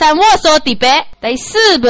[0.00, 1.86] 上我说的白第四部。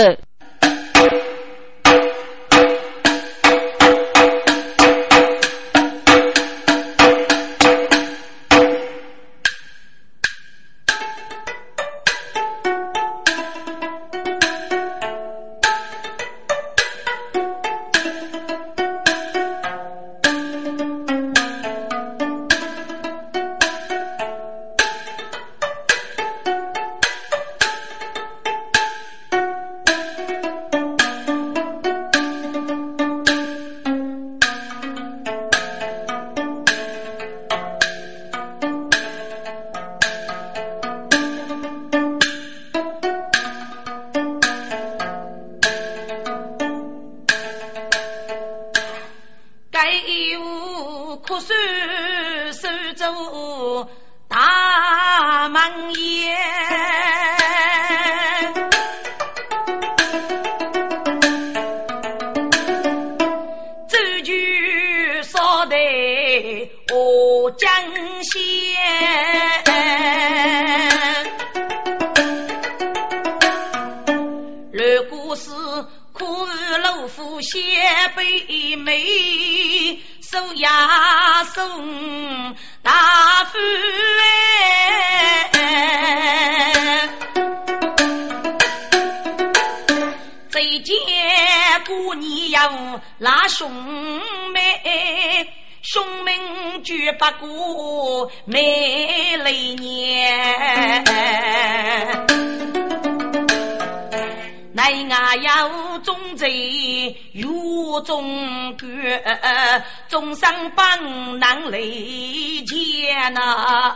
[110.08, 113.94] 终生帮难离间呐，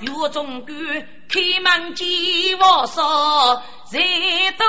[0.00, 0.76] 岳中官
[1.28, 2.06] 开门见
[2.58, 4.00] 我说，谁
[4.58, 4.64] 都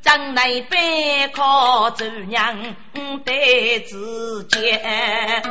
[0.00, 2.56] 将来背靠周娘
[3.24, 5.42] 对子间，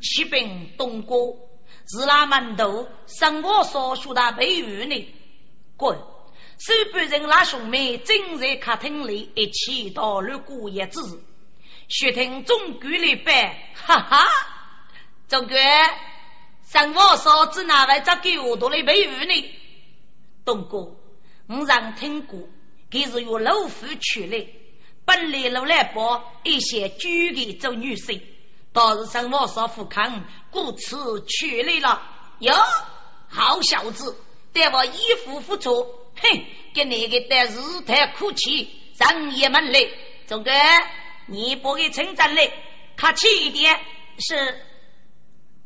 [0.00, 1.14] 启禀东哥，
[1.88, 5.14] 是那门头生我所说的培育呢？
[5.84, 5.98] 滚！
[6.56, 11.22] 手半人拉兄妹正在客厅里一起讨论过日子，
[11.88, 14.24] 学听总管来办，哈哈，
[15.28, 15.60] 总管，
[16.62, 19.54] 上我嫂子哪位在给我多的培育呢？
[20.42, 20.78] 东哥，
[21.48, 22.38] 我常听过，
[22.90, 24.46] 他是由老夫娶来，
[25.04, 28.18] 本来老来包一些举的做女婿，
[28.72, 32.00] 倒是上我嫂夫康故此娶来了。
[32.38, 32.54] 哟，
[33.28, 34.16] 好小子，
[34.54, 35.70] 对我衣服付出。
[36.16, 39.80] 哼，给你个的日太苦气，上爷们来，
[40.26, 40.50] 总哥，
[41.26, 42.50] 你不给称赞嘞，
[42.96, 43.78] 客气一点。
[44.18, 44.64] 是，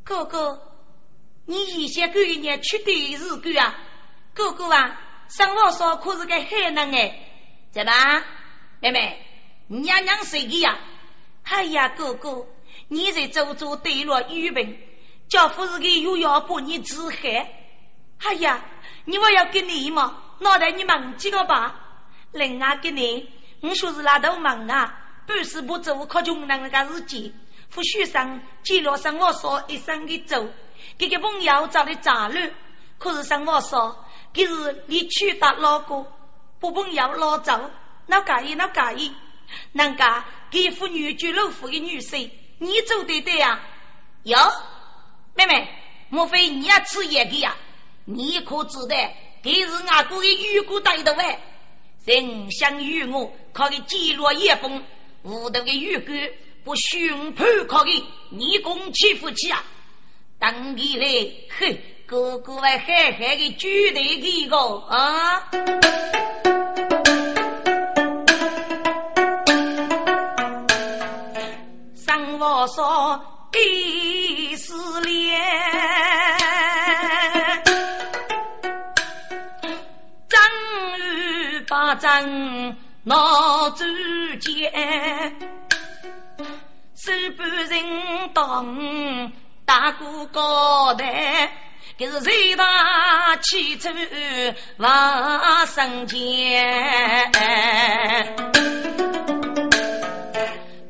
[0.03, 0.59] 哥哥，
[1.44, 3.78] 你一些过年吃的日子啊？
[4.32, 7.15] 哥哥啊，生活上可是个海南哎，
[7.70, 7.93] 怎么，
[8.81, 9.20] 妹妹，
[9.66, 10.78] 你娘娘谁的呀？
[11.44, 12.47] 哎呀，哥哥，
[12.88, 14.76] 你在周州对了玉本，
[15.28, 17.55] 叫夫人给又要把你治害。
[18.19, 18.65] 哎呀，
[19.08, 20.19] 你我要给你吗？
[20.41, 21.74] 脑袋你忙几个吧？
[22.32, 23.26] 另外给你，
[23.62, 27.34] 我说是拉头忙啊，半死不做，靠穷人那个日子。
[27.70, 30.46] 副书上记录上我说一生的走，
[30.98, 32.50] 这个朋友找的杂乱，
[32.98, 34.04] 可是上我说，
[34.34, 36.06] 这是你娶的老公，
[36.60, 37.70] 不朋友老走，
[38.04, 39.14] 那介意那介意？
[39.72, 43.58] 人家给妇女居老夫的女婿，你做对对呀？
[44.25, 44.36] 哟，
[45.34, 45.66] 妹妹，
[46.10, 47.56] 莫非你也吃野的呀？
[48.10, 48.96] 你可知道？
[49.42, 51.38] 这是俺国的玉骨带的喂，
[52.06, 54.82] 人想与我靠的记录一封，
[55.24, 56.12] 屋头的玉骨
[56.64, 59.62] 不凶判靠的你公欺负起啊！
[60.38, 61.06] 当你来，
[61.58, 62.86] 嘿，哥哥还狠
[63.19, 64.56] 狠的举头一个
[64.88, 65.50] 啊！
[71.94, 73.20] 上我说
[73.52, 75.88] 第四联。
[81.69, 83.85] 把阵闹主
[84.41, 84.73] 间，
[86.97, 89.31] 手半人当
[89.67, 91.53] 大哥高台，
[91.99, 93.91] 这是谁大气出
[94.79, 97.31] 王生前，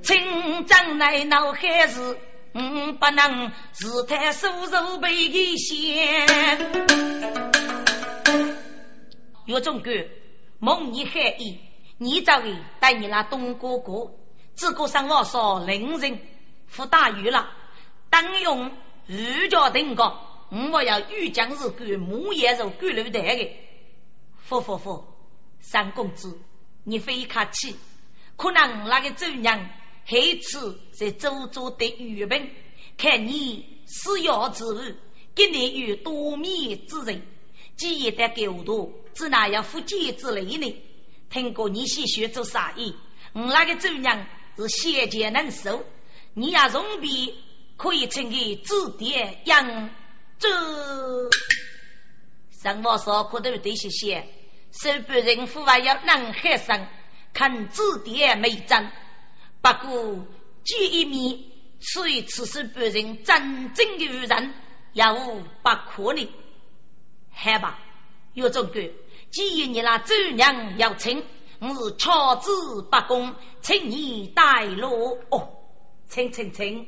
[0.04, 2.16] 清将来闹海事，
[2.54, 6.24] 嗯，不能自叹手手被一掀，
[9.46, 9.92] 岳总管。
[10.60, 11.58] 蒙你海意，
[11.98, 14.12] 你这位带你那东哥哥，
[14.54, 16.18] 自古上我说令人
[16.66, 17.48] 服大鱼了，
[18.10, 18.70] 当用
[19.06, 23.50] 御驾登高，我要御将士管木叶肉管楼台的。
[24.38, 25.04] 佛佛佛，
[25.60, 26.36] 三公子，
[26.82, 27.76] 你非客气，
[28.36, 29.68] 可能那个周娘
[30.06, 32.50] 黑次在周州的御本，
[32.96, 34.80] 看你施药之物，
[35.34, 37.22] 给你有多米之人，
[37.78, 40.82] 几亿的狗多，只那要福建之类呢？
[41.30, 42.94] 听过你些学做生意？
[43.32, 44.26] 我那个周娘
[44.56, 45.84] 是先见能手，
[46.34, 47.34] 你也容比
[47.76, 49.90] 可以称给指点养
[50.38, 50.48] 这。
[52.62, 54.26] 上我说可都得些些，
[54.72, 56.88] 手办人父还要能海上
[57.32, 58.90] 看指点没真。
[59.60, 60.26] 不过
[60.64, 61.38] 见一面，
[61.78, 64.54] 所以此手办人真正的愚人，
[64.94, 66.26] 也无不可能。
[67.40, 67.78] 好吧，
[68.34, 68.80] 有种个。
[69.30, 71.24] 既然你那周娘要请，
[71.60, 72.50] 我是巧子
[72.82, 75.48] 不公，请你带路哦，
[76.08, 76.84] 请请请。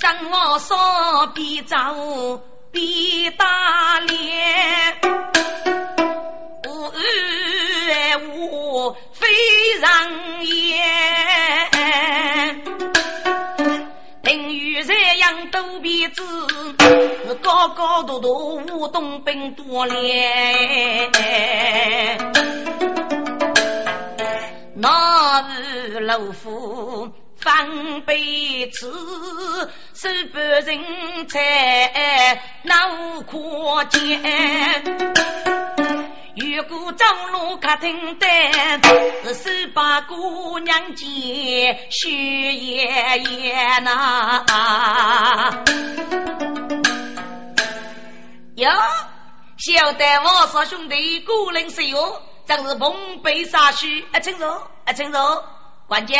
[0.00, 1.76] 上我说必走
[2.72, 4.98] 必打脸，
[6.66, 6.90] 无
[8.26, 9.26] 无非
[9.82, 10.78] 让言，
[15.28, 16.22] 于这样都必知。
[17.26, 18.28] 是高高大大
[18.74, 21.10] 舞东兵多练，
[24.74, 28.90] 那日老夫翻被子，
[29.94, 30.78] 手不人
[31.28, 32.74] 才脑
[33.26, 35.77] 可见。
[36.38, 38.80] 如果走路客厅单，
[39.24, 42.86] 是手把姑娘接雪爷
[43.18, 44.44] 爷呐。
[48.54, 48.70] 哟，
[49.56, 52.92] 小得我说兄弟孤零是哟，真是蓬
[53.22, 54.00] 荜杀须。
[54.12, 54.48] 啊，请坐，
[54.84, 55.44] 啊，请坐。
[55.88, 56.16] 管家，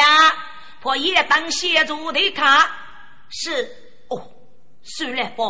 [0.80, 2.68] 破夜当协助的卡。
[3.30, 3.62] 是
[4.08, 4.20] 哦，
[4.82, 5.44] 算了吧，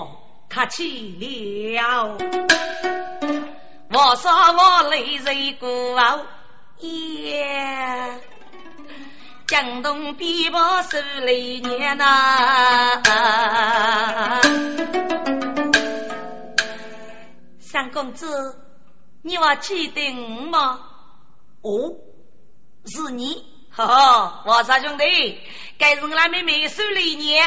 [0.51, 2.19] 客气了。
[3.91, 5.69] 我说我泪水过
[6.81, 8.21] 耶，
[9.47, 13.01] 江东碧波十里年呐。
[17.59, 18.55] 三公子，
[19.23, 20.81] 你还记得我吗？
[21.63, 21.91] 哦，
[22.87, 25.41] 是你，哈哈，王三兄弟，
[25.79, 27.43] 该是我那妹妹收了一年。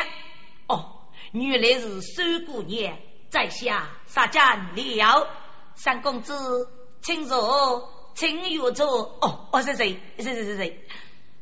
[0.68, 3.00] 哦，原来是收过年，
[3.30, 5.28] 在下杀家了。
[5.76, 6.68] 三公子，
[7.02, 9.18] 请坐，请入座。
[9.22, 10.00] 哦，哦，是谁？
[10.18, 10.88] 是是是谁？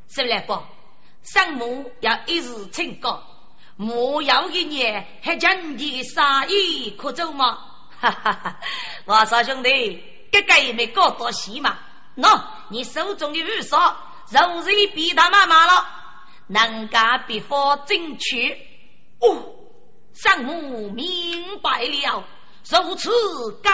[0.08, 0.58] 谁来不？
[1.24, 3.22] 上母要一日请告，
[3.76, 7.60] 莫要一年还将你的杀意可走吗？
[8.00, 8.60] 哈哈哈！
[9.06, 11.78] 我说兄弟，这个也没搞多戏嘛。
[12.16, 13.96] 喏，你手中的玉刷，
[14.30, 15.86] 肉是比他妈妈了，
[16.48, 18.58] 能干必发正确。
[19.20, 19.44] 哦，
[20.14, 22.24] 上母明白了，
[22.71, 23.10] 如此
[23.63, 23.71] 高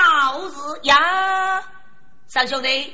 [0.47, 0.53] 日
[0.83, 1.61] 呀。
[2.27, 2.93] 三兄弟，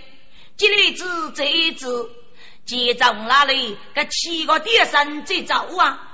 [0.57, 2.09] 今日子这一子，
[2.65, 3.77] 接从哪里？
[3.93, 6.07] 这七个点生在走啊？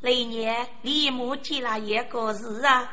[0.00, 2.88] 来年李母接了一个日啊。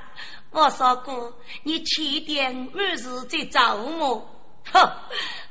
[0.50, 1.32] 我说过，
[1.64, 4.28] 你七点满时再找我。
[4.72, 4.92] 哼，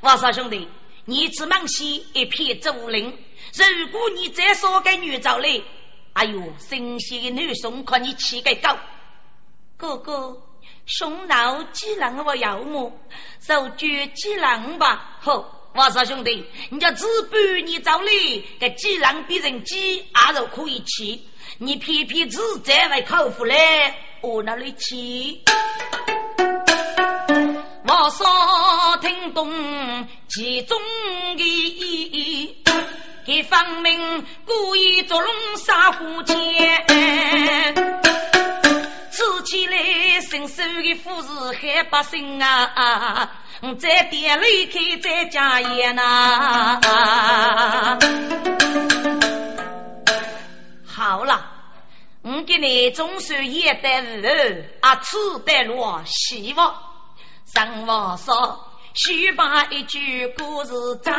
[0.01, 0.69] 我说兄弟，
[1.05, 3.07] 你只忙西一片竹林。
[3.07, 5.63] 如果你再说个女找来，
[6.15, 8.77] 哎呦，新鲜的女送看你气个高。
[9.77, 10.37] 哥哥，
[10.91, 12.93] 兄老几郎我要么，
[13.41, 15.21] 手举几郎吧。
[15.21, 18.11] 呵，我说兄弟，你叫只半你找来，
[18.59, 21.17] 个几郎比人几阿肉可以吃，
[21.59, 23.95] 你偏偏只在外口服嘞。
[24.21, 25.41] 我那里去？
[27.87, 28.27] 我说
[29.01, 30.77] 听懂其中
[31.37, 32.65] 的意义，
[33.25, 36.37] 给方明故意捉弄杀虎钳，
[39.43, 41.29] 起来伸手的富士
[41.61, 43.31] 害百姓啊！
[43.79, 46.81] 在店里开再加盐呐！
[50.87, 51.47] 好了。
[52.23, 54.29] 我给你总算也带路，
[54.81, 56.75] 啊，吃带路希望。
[57.47, 58.59] 上王说，
[58.95, 60.73] 须把一句故事
[61.03, 61.15] 讲。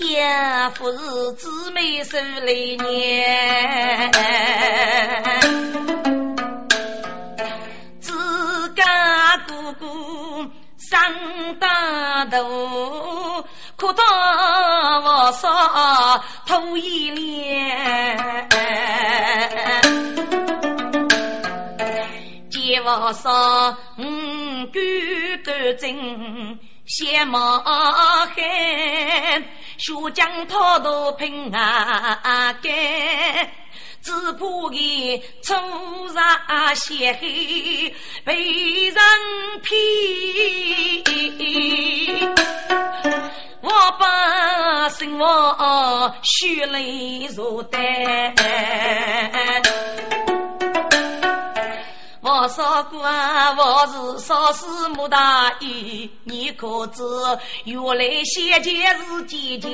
[0.00, 0.24] 也
[0.76, 4.10] 不是姊妹手里年，
[8.00, 8.84] 自家
[9.46, 9.86] 哥哥
[10.78, 10.98] 上
[11.58, 13.44] 大头。
[13.76, 14.04] 可当
[15.02, 15.50] 我说
[16.46, 18.48] 头一脸，
[22.50, 24.02] 见我说五
[24.72, 28.26] 官端正，相貌好，
[29.78, 32.70] 血将滔滔平啊干。
[34.00, 34.78] 只怕他
[35.42, 35.52] 初
[36.14, 37.94] 上血黑
[38.24, 38.32] 被
[38.90, 38.96] 人
[39.60, 39.74] 骗，
[43.60, 43.68] 我
[43.98, 47.78] 把心我血泪如丹。
[52.30, 57.02] 我说过，我是少时莫大意，你可知？
[57.64, 59.72] 原来先前是姐姐。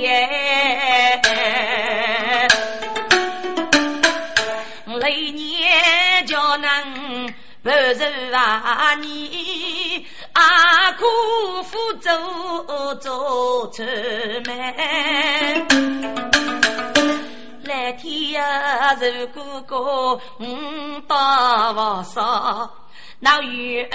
[4.86, 7.26] 来年叫能
[7.60, 11.04] 不愁啊你阿苦
[11.64, 12.08] 苦走
[13.00, 13.82] 走出
[14.44, 14.54] 门，
[17.64, 22.70] 来天呀如果个五大王少，
[23.20, 23.88] 那愿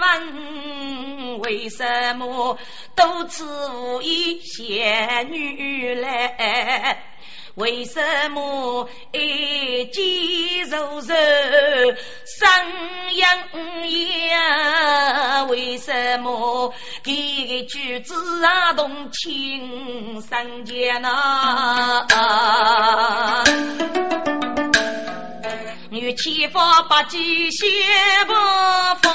[0.00, 2.58] 问为什么
[2.94, 7.02] 多次无意仙女来？
[7.54, 8.00] 为什
[8.30, 11.12] 么一见如仇
[12.38, 12.46] 生
[13.10, 13.20] 阴
[14.28, 15.48] 阳？
[15.48, 18.14] 为什么这个举止
[18.44, 22.06] 啊动情生间呐？
[25.90, 27.18] 女欺负八戒
[27.50, 27.66] 先
[28.26, 28.34] 不
[29.02, 29.12] 放，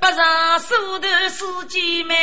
[0.00, 2.16] 不让手头司机满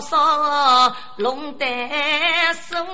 [0.00, 1.68] 上龙胆
[2.68, 2.86] 松，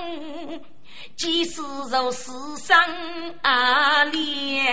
[1.17, 2.77] 几使如死生
[3.41, 4.65] 阿连，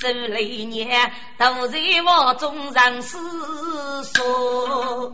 [0.00, 3.18] 受累年都在我中人思
[4.04, 5.12] 索。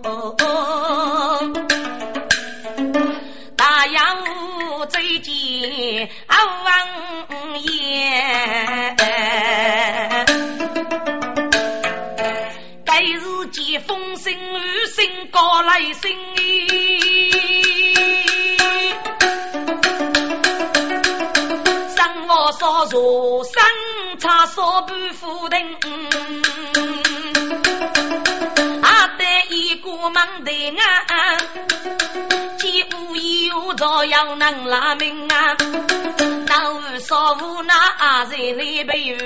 [3.57, 7.66] 大洋湖最近阿王爷。
[12.97, 13.79] 来日见。
[13.83, 16.11] 风声雨声高来声，
[21.95, 22.97] 生我烧茶
[23.45, 23.61] 生
[24.19, 25.62] 茶烧半壶灯，
[28.83, 31.37] 阿得一个忙得啊，
[32.76, 35.56] 几无有朝要能拉命啊，
[36.47, 39.16] 那无烧无那阿在来陪雨，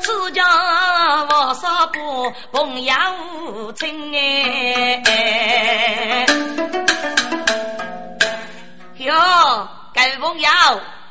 [0.00, 0.42] 此家
[1.28, 5.02] 我烧不朋友亲哎，
[8.96, 10.48] 哟，各位朋友，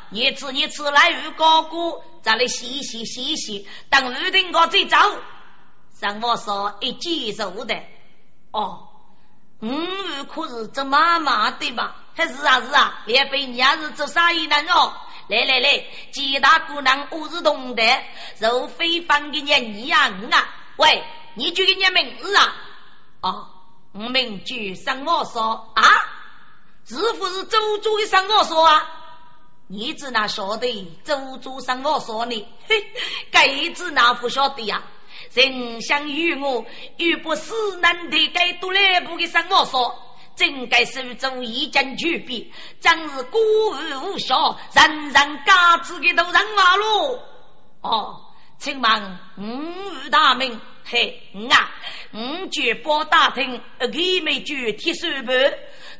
[0.09, 4.97] 你吃你吃来鱼高锅，再来洗洗洗洗，等预定我再走。
[6.01, 7.75] 上我说一记肉的，
[8.49, 8.79] 哦，
[9.61, 11.95] 嗯，可是做妈妈对吧？
[12.15, 14.93] 还是啊是啊，连被你也是做生意人哦。
[15.27, 17.83] 来来来，几大姑娘我是懂得，
[18.39, 20.47] 肉非凡的人你呀啊！
[20.77, 22.55] 喂，你叫个你名字啊？
[23.21, 23.47] 哦，
[23.93, 25.83] 我名叫上我说啊，
[26.85, 28.87] 是不是周周的上我说啊？
[29.67, 32.47] 你只那晓得周主上我说呢？
[32.67, 32.85] 嘿，
[33.31, 34.83] 该子那不晓得呀？
[35.35, 36.65] 人想与我
[36.97, 40.01] 又不是难得该多来不给上我说。
[40.35, 42.51] 真该手中一将巨笔，
[42.81, 43.37] 真是孤
[43.71, 47.19] 儿无效，人人嘎子的都人马路。
[47.79, 48.21] 哦，
[48.57, 51.17] 请问五大名，嘿，
[51.49, 51.71] 啊，
[52.13, 53.87] 五绝包大厅，二
[54.23, 55.53] 没绝铁手板，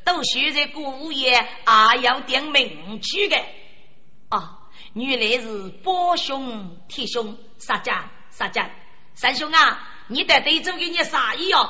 [0.04, 3.38] 都学在古物业，啊，要点名去的。
[4.28, 4.58] 啊，
[4.96, 8.70] 原来是包兄、铁兄、杀家、杀家。
[9.16, 11.70] 三兄啊，你得得做给你啥意哦？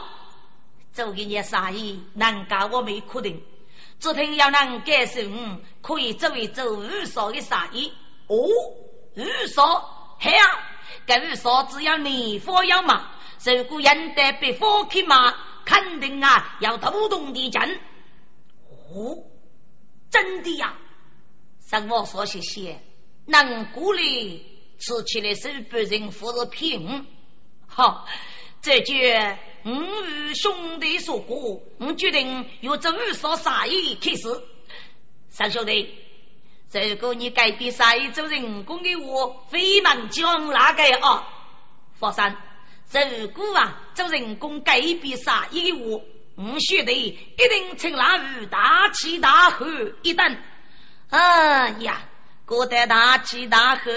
[0.92, 3.42] 做给你啥意，难家我没确定。
[4.00, 7.92] 只听要能改善，可以做一做二少的生意。
[8.28, 8.36] 哦，
[9.16, 10.44] 二少，嘿呀，
[11.06, 13.12] 这二少只要年货要嘛，
[13.46, 15.34] 如果人得被火去嘛，
[15.64, 17.62] 肯定啊要头痛地震。
[18.70, 19.18] 哦，
[20.10, 20.74] 真的呀？
[21.70, 22.82] 让我说谢谢，
[23.26, 24.46] 能鼓励
[24.80, 27.06] 吃起来是不人或者平。
[27.76, 28.08] 好，
[28.62, 29.14] 这句。
[29.64, 29.72] 我
[30.06, 34.22] 与兄弟说过，我决定由这二少杀意开始。
[35.28, 35.94] 三兄弟，
[36.72, 41.28] 如果你改变杀意做人工的话，非满将哪个啊？
[42.00, 42.34] 佛山，
[42.94, 46.04] 如果啊做人工改变杀意的话，
[46.36, 49.66] 我兄弟一定请那位大起大喝
[50.02, 50.44] 一顿。
[51.10, 52.08] 哎呀，
[52.46, 53.92] 过得大起大喝，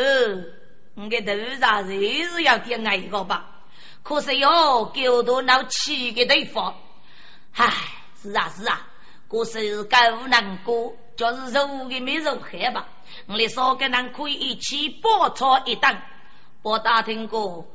[0.94, 1.92] 我的头上还
[2.24, 3.54] 是要点挨一个吧。
[4.02, 6.74] 可是哟，狗多闹气的地方，
[7.54, 7.72] 唉，
[8.22, 8.86] 是啊是啊，
[9.28, 9.96] 可是够
[10.28, 10.94] 难过。
[11.16, 12.86] 就是肉的没肉害吧。
[13.26, 16.00] 我们少个人可以一起包抄一档。
[16.62, 17.66] 我打听过，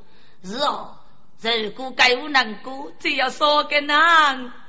[0.45, 0.97] 是哦。
[1.41, 3.87] 如果该有难过，只要少个人，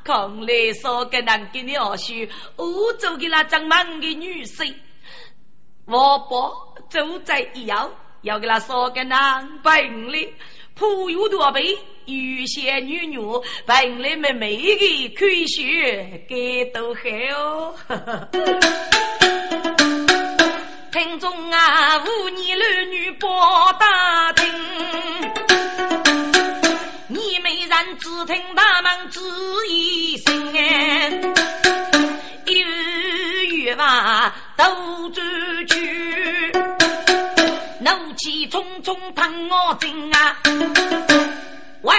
[0.02, 2.12] 看来少个人给你二叔，
[2.56, 4.75] 欧洲的那张满的女婿，
[5.84, 7.92] 我伯走在以后，
[8.23, 10.34] 要给他少个人本领，
[10.75, 13.19] 普有多倍，有些女女
[13.64, 17.00] 本来妹妹的可以学，给都好
[17.37, 17.75] 哦。
[20.93, 24.45] 听众啊，妇女儿女报打听。
[27.66, 29.21] 人只听他们只
[29.69, 30.33] 一声，
[32.47, 35.26] 一语语话都转
[35.66, 36.52] 去，
[37.85, 40.38] 怒气冲冲疼我心啊！
[41.83, 41.95] 喂，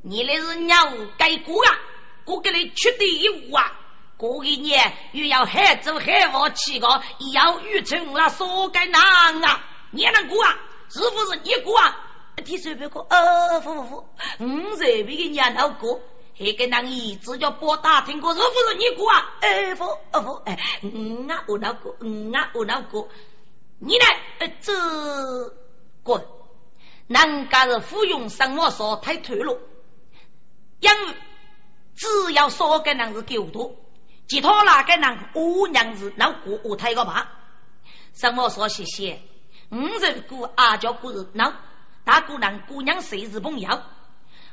[0.00, 0.76] 你那是鸟
[1.18, 1.76] 改过啊？
[2.24, 3.72] 我给你取第一物啊！
[4.16, 6.86] 过一年又要海走海王七个，
[7.34, 9.02] 要遇成了说该难
[9.44, 9.60] 啊！
[9.90, 10.56] 你能过啊？
[10.88, 11.96] 是不是你过啊？
[12.44, 13.96] 听随便过，呃，不不不，
[14.38, 16.00] 我随便给娘老过，
[16.38, 19.34] 还跟那一直叫拨打听过，是不是你过啊？
[19.40, 23.08] 哎不，呃不，哎，我啊我老过，我啊我老过，
[23.78, 24.04] 你呢？
[24.38, 24.72] 呃这
[26.02, 26.22] 滚！
[27.08, 29.58] 人家是服用生活少太退路，
[30.80, 31.14] 因为
[31.94, 33.74] 只要说个人是狗多，
[34.26, 37.26] 其他那个人我娘是老过我太个怕，
[38.14, 39.20] 生活少谢谢，
[39.70, 41.52] 我人过阿叫过是老。
[42.04, 43.82] 大姑娘，姑娘谁是朋友？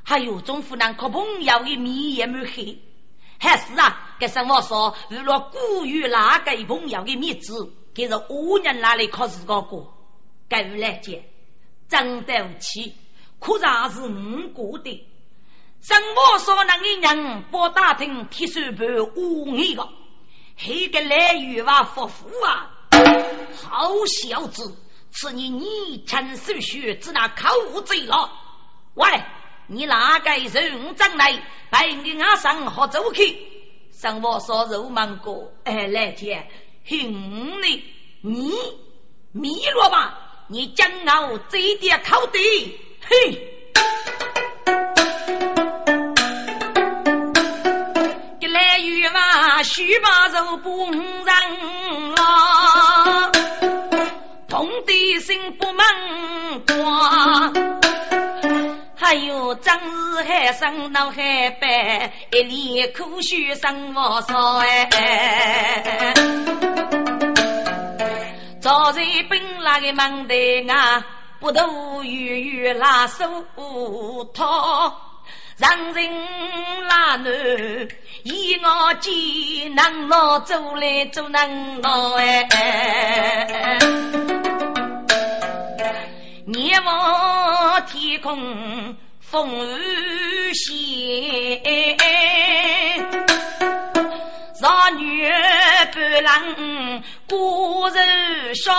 [0.04, 2.78] 还有中夫人靠朋友的面也没黑，
[3.40, 4.16] 还是啊？
[4.20, 9.94] 给生活说，为了古语那个朋友的面子，给是五年哪里考试个过？
[10.50, 11.16] 该我来讲，
[11.88, 12.96] 真对不起，
[13.40, 15.08] 可然是我过的。
[15.82, 19.88] 生活说那个人不打听，铁手盘五年个，
[20.58, 22.72] 黑个来语话夫妇啊，
[23.56, 24.76] 好小子！
[25.12, 28.32] 吃你逆臣手续，只拿口贼了。
[28.96, 29.08] 喂，
[29.68, 31.40] 你哪个人长来？
[31.70, 33.38] 把你阿上好走去。
[33.92, 36.48] 上我说肉芒果，哎，来天，
[36.90, 37.84] 哼你，
[38.22, 38.52] 你
[39.32, 40.20] 迷了吧？
[40.48, 40.88] 你将
[41.32, 43.50] 我这点口地，嘿！
[48.42, 53.32] 一来雨嘛，须把肉不人了。
[54.52, 55.86] 红的心不闷
[56.68, 57.52] 挂，
[59.04, 66.14] 还有张日海生闹海白，一脸苦须生我烧哎。
[68.62, 71.06] 早在本那个门台啊，
[71.38, 73.26] 不都远远拉手
[74.34, 74.96] 套，
[75.58, 76.10] 让人
[76.88, 77.30] 拉奴，
[78.24, 82.48] 以我艰难老走来走难老哎。
[86.48, 91.64] 夜望天空风雨歇，
[94.54, 95.26] 少女
[95.94, 98.74] 半郎孤人少。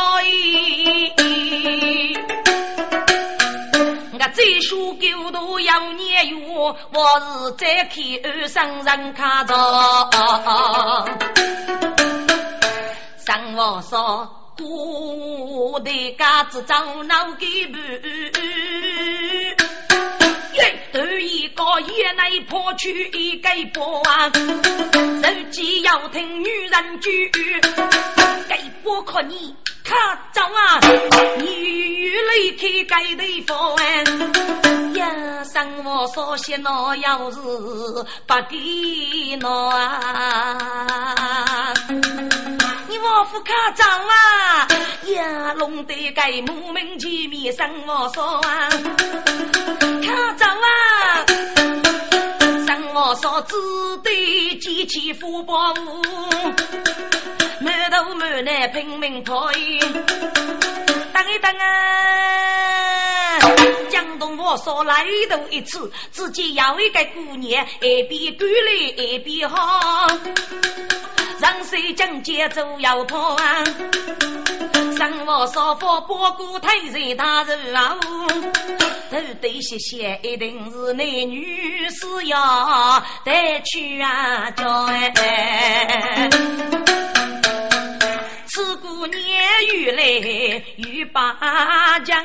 [4.13, 6.77] 我再说狗头要年月，我
[7.19, 9.55] 是再看二生人看着，
[13.27, 14.44] 生活少。
[14.57, 17.77] 多的家子长脑给不？
[20.55, 24.31] 耶，头一个也来破去一个波啊！
[25.23, 27.29] 手机要听女人句，
[28.49, 29.97] 给波可你看
[30.33, 30.81] 着啊！
[31.39, 33.77] 女泪开盖的房，
[34.95, 37.39] 呀，生我所些那要是
[38.27, 41.75] 不给那啊！
[42.89, 44.67] 你我夫卡张啊，
[45.15, 48.71] 呀，弄得该莫名其妙生我说啊，
[50.03, 51.27] 卡张啊，
[52.67, 53.55] 生我说只
[54.03, 55.75] 对机器福报，
[57.65, 63.41] 满头满脑拼命跑，等一等啊，
[63.91, 68.73] 江东我说来头一次，自己要一个姑娘，一边干来
[69.03, 70.07] 一边好。
[71.41, 73.65] 上水江街走摇跑啊，
[74.97, 77.97] 生活少妇包谷太热大热啊，
[79.11, 86.29] 头对些些一定是男女是要带去啊叫哎，
[88.55, 89.21] 此姑娘
[89.75, 90.05] 遇来
[90.77, 92.25] 遇八将，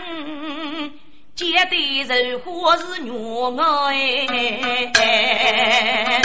[1.34, 3.12] 结的人花是女
[4.94, 6.22] 哎。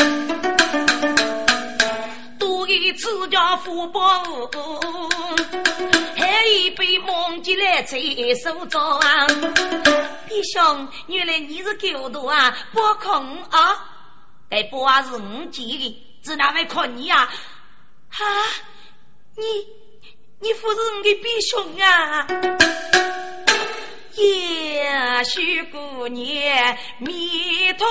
[2.67, 4.23] 为此家福报，
[6.17, 7.99] 还一杯忘记来在
[8.43, 9.01] 手中。
[10.29, 12.55] 弟兄，原来你是狗徒啊！
[12.73, 13.87] 不空啊！
[14.51, 17.33] 哎，不啊是五级的，只那位看你啊！
[18.11, 18.25] 哈，
[19.37, 19.45] 你
[20.45, 22.27] 你不是我的弟兄啊！
[24.15, 27.89] 也许姑娘迷通。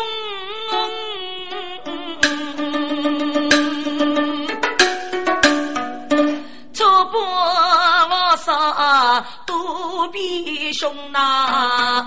[9.46, 12.06] 肚皮胸呐，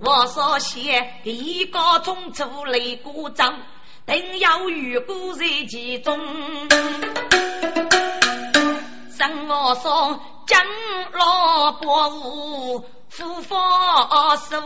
[0.00, 3.54] 我说写一个中出擂鼓掌，
[4.06, 6.18] 定要与古在其中。
[9.16, 10.60] 生我说将
[11.12, 14.62] 老伯父复发手，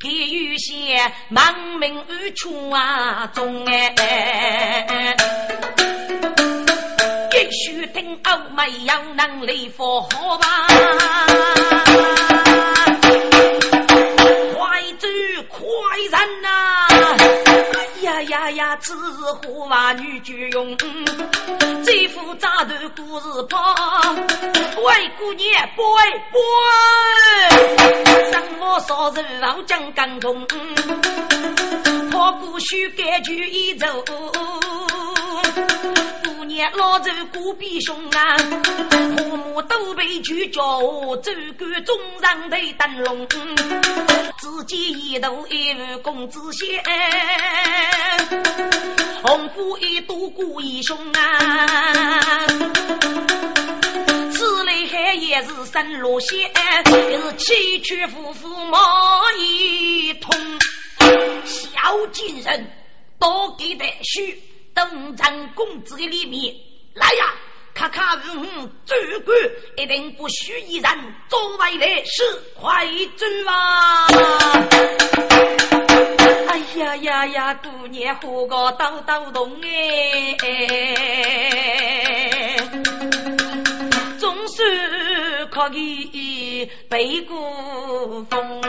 [0.00, 5.16] 给有些亡命而出啊中哎。
[7.30, 10.66] 必须听欧美有能力佛好吧？
[14.54, 15.06] 快走
[15.48, 15.58] 快
[16.10, 16.48] 人呐！
[16.88, 17.47] 哎
[18.48, 18.94] 呀呀呀，此
[19.32, 20.74] 话话女就用，
[21.84, 23.58] 这副扎头故事跑，
[24.84, 26.02] 喂姑娘，不喂
[28.30, 30.46] 上我少人老将感动，
[32.10, 33.74] 破鼓须改句一
[36.58, 36.78] 奏。
[36.78, 38.36] 老周孤比凶啊，
[39.16, 41.22] 父母都被拒绝，走
[41.58, 43.26] 官中上头灯笼，
[44.38, 46.82] 自己一头一副公子仙，
[49.22, 52.46] 红布一朵孤英雄啊，
[54.32, 56.38] 此来海也是生罗仙，
[56.86, 58.78] 是崎岖夫妇毛
[59.38, 60.34] 一通，
[61.44, 62.70] 小金人
[63.18, 64.42] 多给的许。
[64.78, 66.54] 东城公子的里面，
[66.94, 67.34] 来呀！
[67.74, 69.36] 看看嗯，主管
[69.76, 70.90] 一定不许一人
[71.28, 72.22] 作为来是
[72.54, 72.86] 快
[73.16, 74.06] 走啊！
[76.48, 80.36] 哎呀呀呀，姑娘喝个刀刀动哎，
[84.18, 88.62] 总是可以背过风。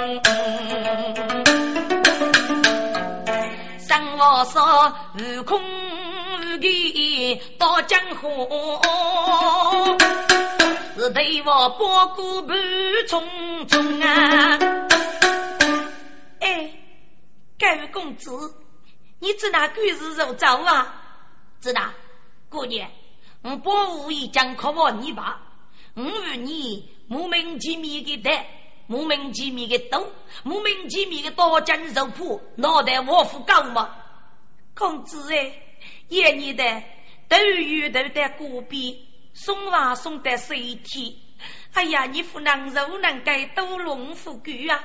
[3.88, 5.60] 生我说悟空。
[6.60, 8.28] 的到江湖，
[10.96, 12.58] 是对我包谷半
[13.08, 14.60] 重重啊！
[16.42, 16.72] 哎，
[17.58, 18.32] 各位公子，
[19.20, 20.96] 你知哪鬼是肉枣啊？
[21.62, 21.82] 知道，
[22.50, 22.90] 姑娘，
[23.42, 23.72] 我不
[24.04, 25.42] 无意将可望你吧？
[25.96, 28.46] 我与你莫名其妙的得，
[28.88, 30.06] 莫名其妙的斗，
[30.44, 33.90] 莫名其妙的刀剑肉铺，脑袋我副高吗？
[34.76, 35.52] 公子哎。
[36.10, 36.84] 一年的
[37.28, 38.96] 都有头的锅边
[39.34, 41.14] 送娃送的水天，
[41.74, 44.84] 哎呀，你不能肉能盖多龙富贵啊！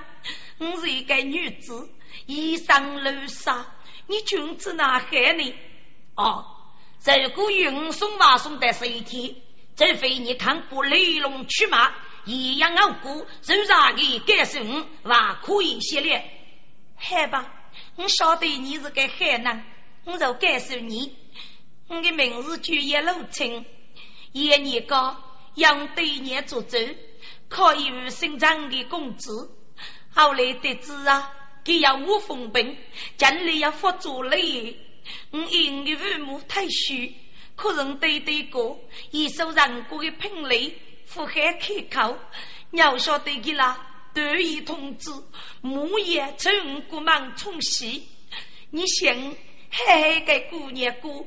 [0.59, 1.89] 我是一个女子，
[2.27, 3.67] 衣裳露纱，
[4.07, 5.55] 你君子哪害你？
[6.15, 6.45] 哦，
[7.05, 9.35] 如果有送娃送的水天，
[9.77, 11.91] 除非你看过雷龙驱马，
[12.27, 14.63] 一样傲骨，手上的该是
[15.03, 16.23] 我还可以系列。
[16.97, 17.51] 害吧，
[17.97, 19.65] 我晓得你是个海南。
[20.05, 21.17] 我就告诉你，
[21.89, 23.65] 我的名字叫叶露清，
[24.33, 25.17] 一年高，
[25.55, 26.77] 养对年做主，
[27.49, 29.51] 可以与生长的工资。
[30.11, 31.33] 后来得知啊，
[31.65, 32.77] 给要我封病，
[33.17, 34.77] 家里要发作累。
[35.31, 37.15] 我因的父母太虚，
[37.57, 38.79] 可人对对过，
[39.11, 40.75] 一受人过的聘礼，
[41.13, 42.17] 不海开口。
[42.73, 45.11] 要晓得给啦，得意通知，
[45.63, 48.07] 木叶从国忙冲洗，
[48.71, 49.35] 你想？
[49.77, 51.27] 嘿嘿，个姑娘姑，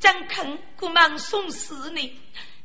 [0.00, 2.12] 真肯姑忙送死你，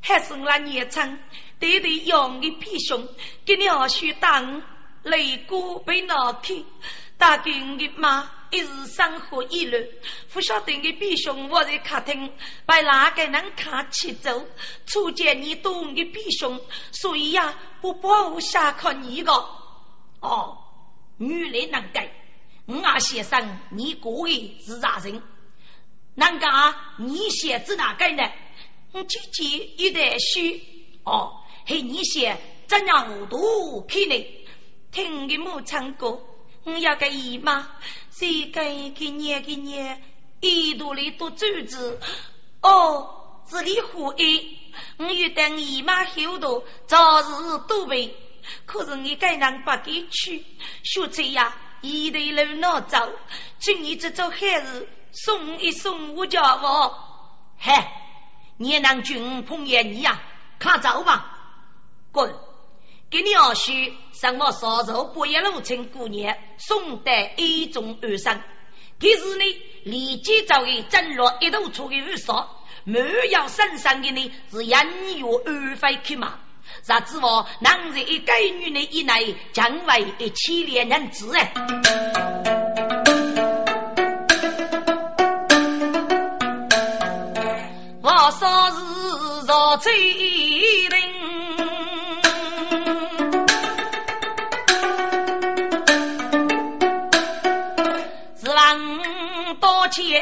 [0.02, 1.20] 还是那年长，
[1.60, 3.08] 对对养的皮熊，
[3.46, 4.60] 给你二叔当
[5.04, 6.66] 擂鼓被拿去，
[7.16, 9.88] 打给你的妈一时生活一乱，
[10.34, 12.34] 不晓得的皮熊我在客厅
[12.66, 14.44] 被哪个人看起走，
[14.88, 16.60] 初见你懂的皮熊，
[16.92, 19.32] 所以呀，不保护下靠你个。
[20.22, 20.58] 哦，
[21.18, 22.12] 女人能改。
[22.70, 25.20] 我啊，先生，你个的是啥人？
[26.14, 28.24] 难讲你写字哪个呢？
[28.92, 29.44] 我姐姐
[29.76, 30.62] 一点虚
[31.04, 31.34] 哦，
[31.66, 34.46] 嘿，你写怎样糊涂骗你？
[34.92, 36.22] 听你母唱歌，
[36.64, 37.68] 我要个姨妈，
[38.12, 40.00] 谁给给念给念，
[40.40, 42.00] 一肚里多珠子
[42.62, 44.60] 哦，是你胡意。
[44.98, 47.26] 我有等姨妈后头早日
[47.68, 48.16] 都备，
[48.68, 50.46] 可是你该人不给去，
[50.84, 51.52] 学这样。
[51.82, 52.98] 一头路难走，
[53.58, 56.96] 今年这做孩子送一送我家我，
[57.58, 57.92] 嗨，
[58.58, 60.20] 你能军碰见你呀？
[60.60, 61.38] 看走吧，
[62.12, 62.34] 滚！
[63.10, 68.40] 给你二婿上我烧肉不一路请姑娘送得一种二生，
[69.00, 69.44] 可是呢，
[69.86, 73.00] 立即找给整落一头出的二嫂，没
[73.32, 76.40] 有身上的呢是人月二飞去嘛？
[76.82, 81.52] 啥子我男人一该女的以内将为一千连人子哎！
[88.02, 88.78] 我说是
[89.46, 90.98] 若最灵，
[98.42, 100.22] 是望多钱？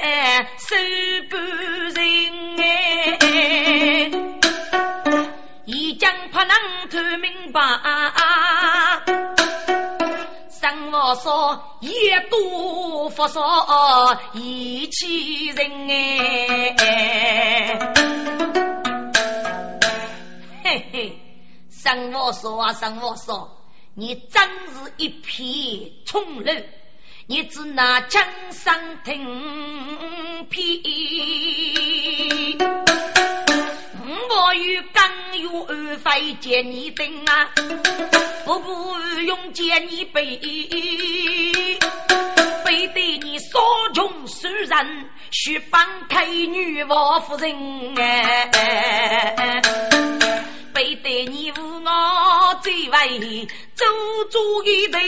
[12.30, 16.76] 多福说一气人哎，
[20.64, 21.20] 嘿嘿，
[21.70, 23.50] 生我说啊生我说，
[23.94, 26.64] 你真是一片葱绿，
[27.28, 30.84] 你只拿江山听屁。
[34.40, 35.04] 我与刚
[35.40, 37.50] 有二非见你等啊，
[38.46, 40.40] 我不用见你背，
[42.64, 43.60] 非得你所
[43.96, 47.52] 穷虽人，须帮开女王夫人
[47.98, 49.60] 哎，
[50.72, 53.88] 非得你无我最为做
[54.30, 55.02] 主一对，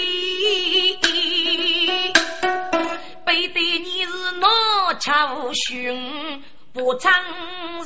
[3.25, 4.11] 非得你是
[4.41, 6.43] 我巧寻。
[6.71, 7.11] 不承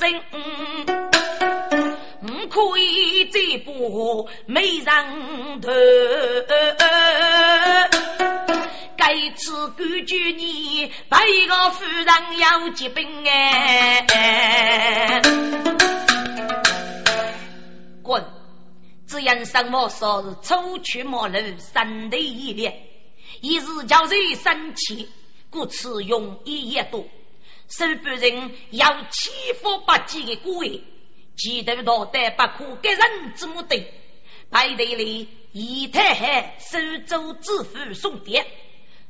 [0.01, 0.13] 认，
[2.25, 5.69] 唔可以这步没人头。
[8.95, 12.07] 该次根据你白个夫人
[12.39, 15.21] 要疾病哎，
[18.01, 18.23] 滚！
[19.05, 22.73] 只因什么说是初去马路，三头一列，
[23.41, 25.09] 一日叫人生气，
[25.49, 27.05] 故此用一夜多。
[27.67, 29.29] 手半人要欺
[29.61, 30.81] 负不羁的孤位，
[31.35, 33.85] 记得脑袋不可给人之目的。
[34.51, 38.45] 排队里一太海收走支付送点。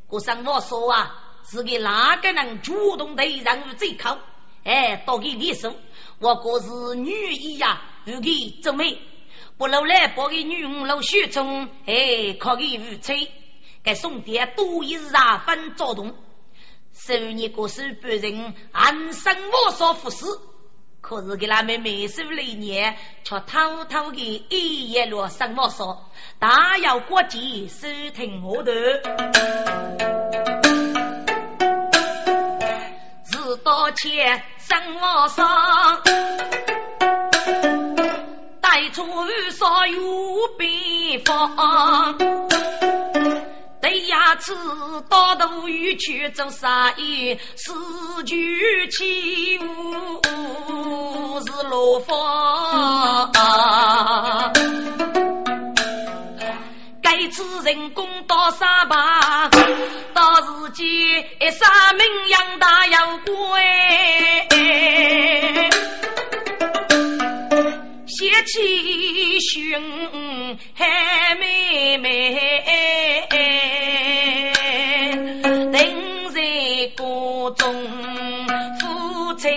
[0.08, 4.18] 古上我说啊，是给哪个人主动的人物最靠？
[4.64, 5.76] 哎，多给你说，
[6.20, 8.32] 我可是女医呀，不给
[8.62, 8.98] 做媒，
[9.58, 13.30] 不露来不给女五露血中，哎，可给无吹。
[13.84, 16.16] 给送点多一日啊分躁动。
[16.94, 20.26] 十年过手半人，安生我所服侍。
[21.04, 26.02] 可是给他们没收了一年，却偷偷的一夜落生我说，
[26.40, 27.86] 大有国际收
[28.16, 28.72] 听我的。
[33.26, 36.02] 日多钱生我上，
[38.62, 39.04] 带出
[39.52, 42.18] 所有边方。
[43.84, 44.56] 对呀，此
[45.10, 47.38] 到头与去做生意？
[47.58, 50.22] 四句起舞
[51.42, 53.30] 是罗房。
[57.02, 59.50] 该此人工到三把，
[60.14, 63.62] 到自己一杀名扬大有官。
[68.24, 72.08] 写起胸海妹妹，
[75.74, 75.74] 人
[76.32, 76.40] 在
[76.96, 77.76] 锅中
[78.80, 79.52] 父亲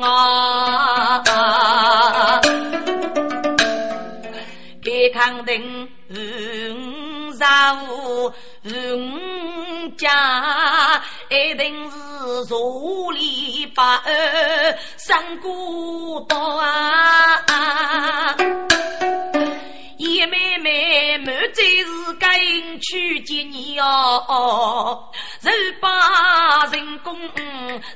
[0.00, 1.20] 啊，
[4.80, 5.88] 别看等
[7.74, 8.32] 五
[8.64, 11.02] 十五五家。
[11.28, 11.96] 一定是
[12.46, 12.54] 茶
[13.14, 17.44] 里把二三姑多啊！
[19.98, 22.38] 叶妹妹满嘴是该
[22.80, 25.50] 去接你哦，谁
[25.80, 27.16] 把人工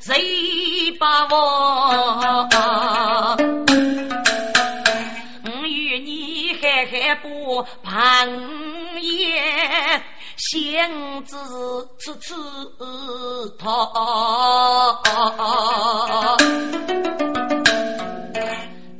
[0.00, 2.48] 谁把我？
[5.44, 7.94] 我与你海海不旁
[9.06, 10.02] 言。
[10.36, 11.36] 仙子
[11.98, 12.34] 次次
[13.58, 14.98] 逃，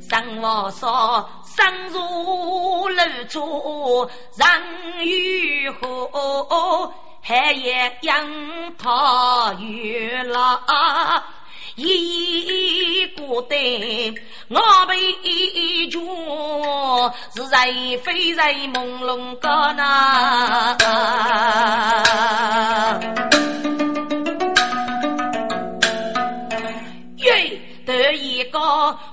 [0.09, 4.49] 生我说生如露珠，人
[5.05, 6.91] 与火，
[7.21, 10.59] 海也杨桃月老。
[11.77, 14.13] 一不得，
[14.49, 15.99] 我被一觉
[17.35, 17.65] 是在
[18.03, 20.75] 飞在朦胧的那。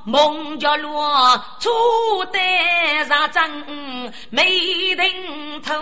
[0.07, 1.71] 梦觉落，初
[2.27, 2.39] 得
[3.09, 3.43] 上阵，
[4.31, 4.45] 没
[4.95, 5.75] 停头。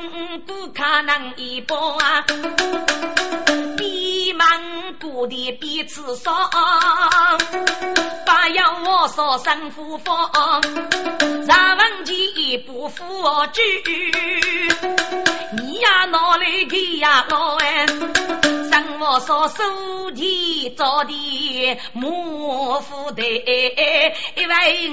[0.00, 2.24] 玉龙不可能一波啊！
[4.38, 4.48] 比忙
[5.00, 6.32] 过的彼此少，
[8.24, 10.30] 不要我说生夫方，
[11.44, 13.04] 让问题不负
[13.52, 13.60] 主。
[15.56, 17.84] 你呀闹来给呀老哎，
[18.70, 19.64] 生活说手
[20.12, 24.88] 提早的莫负的，一为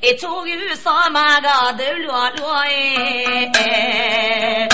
[0.00, 1.72] 一左右上马个头
[2.06, 4.70] 落落哎。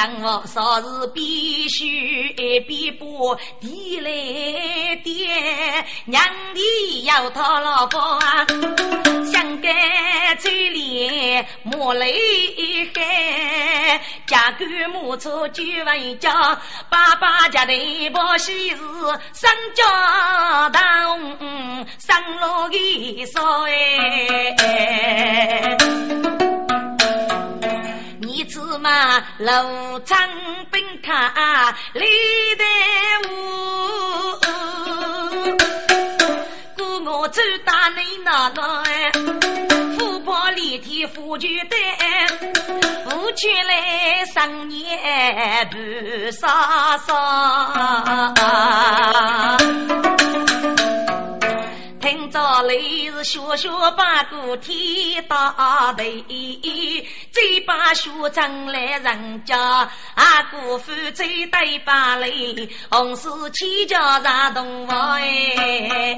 [0.00, 3.04] 生活说是必须一边把
[3.60, 4.10] 地来
[5.04, 8.46] 点，娘的要讨老婆啊，
[9.30, 9.70] 想干
[10.38, 12.14] 嘴里莫泪
[12.94, 16.58] 海，家干母错就问家，
[16.88, 18.78] 爸爸家的婆媳是
[19.34, 20.80] 生家大，
[21.98, 25.99] 生老的少哎。
[28.90, 30.18] 子嘛，路长
[30.70, 32.04] 奔卡里
[32.56, 32.64] 的
[33.28, 33.32] 舞，
[36.76, 39.12] 故我走大内那那哎，
[39.96, 41.76] 富婆里天富就得，
[43.08, 45.76] 富起来三年不
[46.32, 47.10] 杀杀。
[52.00, 56.02] 听着来是学学把个天大头，
[57.30, 59.54] 再把学成来人家，
[60.14, 62.30] 阿哥夫最对把来，
[62.90, 66.16] 红丝起家上东房哎，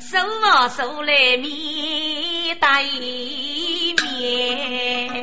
[0.00, 2.68] 手啊手来面对
[4.02, 5.22] 面，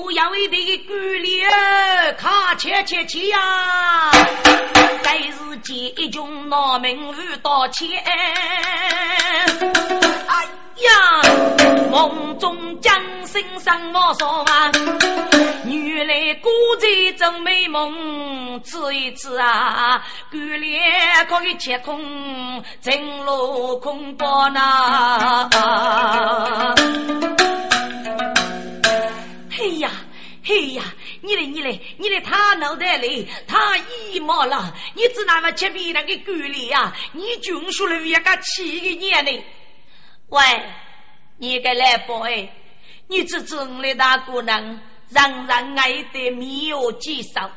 [0.00, 3.38] 狗都要一的狗了，卡切切切呀！
[5.02, 7.86] 该是一穷闹民遇到钱。
[10.26, 10.44] 哎
[10.76, 10.90] 呀，
[11.90, 12.94] 梦中将
[13.26, 14.72] 心上我说啊，
[15.66, 20.80] 原来孤醉真美梦，此一次啊，狗脸
[21.28, 25.50] 可以切空，真落空包呐。
[30.50, 30.82] 嘿呀！
[31.22, 36.92] 你来你来你来，他脑袋里他一毛了，你只那么切皮那个狗脸呀？
[37.12, 39.44] 你军属了一个七年呢？
[40.30, 40.42] 喂，
[41.38, 42.48] 你个来 boy，
[43.06, 47.48] 你这真的大姑娘，让人爱得没有几少。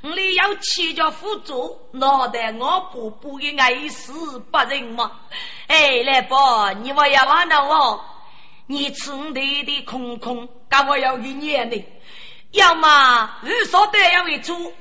[0.00, 5.20] 你要起着辅助，脑袋我不不的爱死不人嘛？
[5.66, 8.02] 哎，来宝，你我要玩了我，
[8.66, 11.84] 你村里的空空，干我要一年的。
[12.52, 12.88] 要么
[13.42, 14.72] 二嫂都要为主，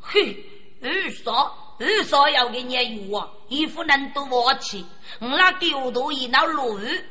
[0.00, 0.36] 嘿，
[0.80, 2.74] 二嫂二嫂要给你
[3.10, 4.84] 有啊，衣服能多我去，
[5.20, 7.04] 我那狗头一闹落雨，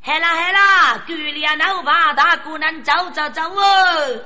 [0.00, 4.24] 嗨啦嗨啦，狗脸老爸大姑娘走走走哦，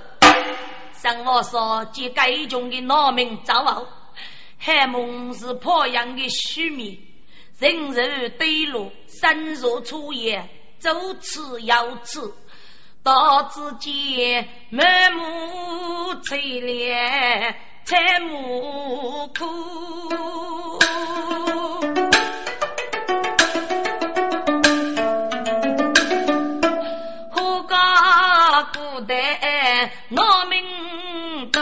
[0.92, 3.88] 生活说接该种的农民走哦，
[4.58, 7.00] 海梦是破阳的虚名，
[7.58, 10.46] 人肉对路，身若初夜，
[10.78, 12.30] 走此要此。
[13.04, 15.22] 到之间，满目
[16.24, 19.44] 垂怜，采木苦。
[27.30, 30.64] 何家古代农民
[31.50, 31.60] 多，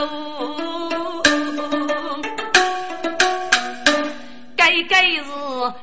[4.84, 5.22] 该该是。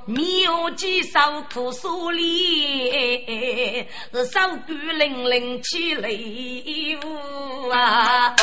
[0.06, 1.20] 苗几手
[1.54, 8.36] 苦树里，是手鼓零零起雷舞啊！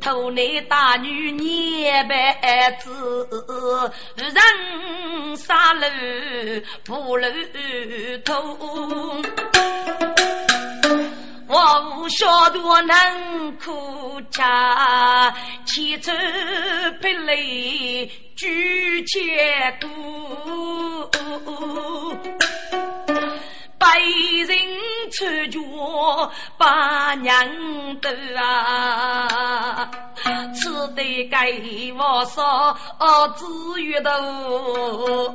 [0.00, 4.32] 头内大女捏白子，人
[5.36, 5.82] 杀路
[6.84, 7.26] 不路
[8.24, 8.56] 头。
[11.52, 15.34] 我无晓得能苦家，
[15.64, 16.12] 千愁
[17.02, 19.88] 百累举千多，
[23.76, 23.86] 被
[24.46, 24.56] 人
[25.10, 25.58] 穿脚
[26.56, 27.44] 把娘
[28.00, 28.08] 斗
[28.40, 29.90] 啊，
[30.54, 32.76] 此得给我说
[33.36, 35.34] 子月头，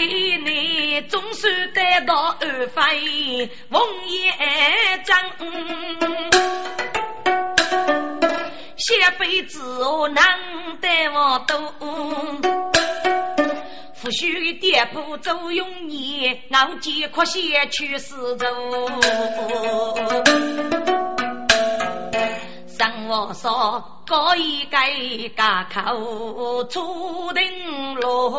[0.00, 4.32] 你总算得到二妃凤叶
[5.04, 5.16] 章。
[8.76, 10.22] 下辈子我能
[10.80, 11.74] 得我多，
[14.00, 18.46] 不许店铺走永年，我见可先去四周。
[22.78, 24.92] 生活说可以改
[25.36, 27.42] 家口出定
[27.96, 28.30] 路，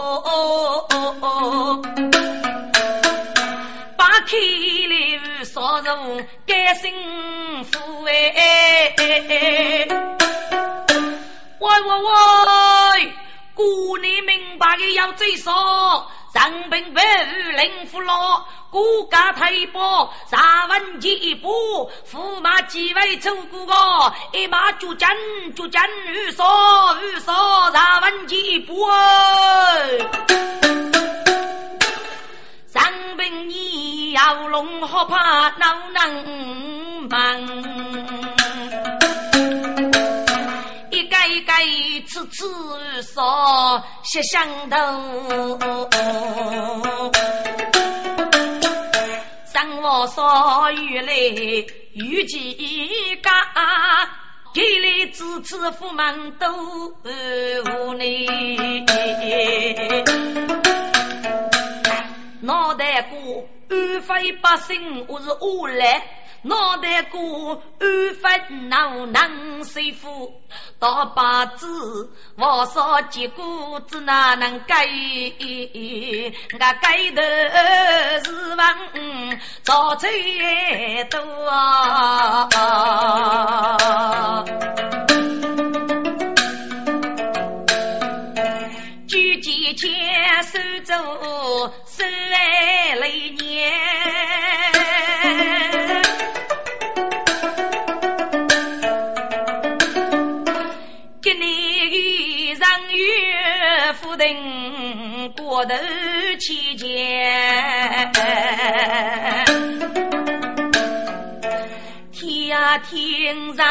[3.97, 4.37] 把开
[4.87, 6.89] 了少人改幸
[7.65, 8.95] 福哎。
[11.59, 13.13] 喂喂喂！
[13.53, 15.35] 姑你明白的要追
[16.33, 16.99] 说，人兵不
[17.57, 19.79] 领俘虏，国家退步，
[20.27, 23.73] 三文几步，驸马几位走过个，
[24.33, 25.09] 一马就战
[25.55, 28.87] 就战，如说如说，三文几步。
[32.71, 38.38] 人兵你要龙好怕恼能忙？
[41.27, 41.51] 一个
[42.07, 44.77] 次次说写相头，
[49.51, 51.13] 生活说越来
[51.93, 53.29] 越几家，
[54.53, 56.01] 给里支持父母
[56.39, 56.47] 都
[57.65, 58.05] 无奈，
[62.41, 63.17] 脑袋瓜
[63.69, 66.01] 安非百姓我是无赖。
[66.41, 67.19] 脑袋瓜
[67.79, 70.31] 安分恼能谁负？
[70.79, 74.87] 大把子我说结果子哪能改？
[76.53, 77.21] 我改头
[78.23, 78.77] 是王
[79.63, 81.19] 早最多。
[89.07, 89.89] 举几千
[90.43, 90.93] 手走
[91.85, 94.48] 手来累年。
[105.65, 105.75] 头
[106.39, 108.11] 期间，
[112.11, 113.63] 天啊天饶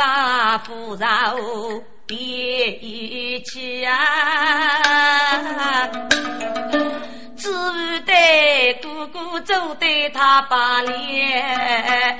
[0.00, 1.36] 啊不饶
[2.06, 2.16] 别
[2.80, 3.94] 一起啊，
[7.36, 7.50] 只
[8.06, 12.16] 得哥哥走得他把脸，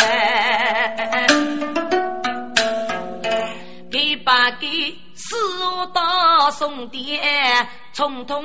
[3.91, 4.95] 给把给。
[5.29, 7.21] 四我到送爹
[7.93, 8.43] 冲通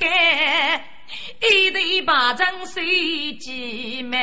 [0.00, 0.82] 海，
[1.42, 4.18] 一对巴掌谁几满？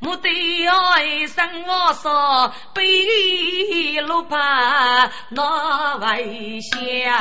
[0.00, 7.12] 我对爱生我说背路怕那危险，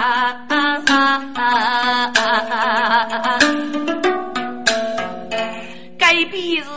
[5.99, 6.69] 该笔是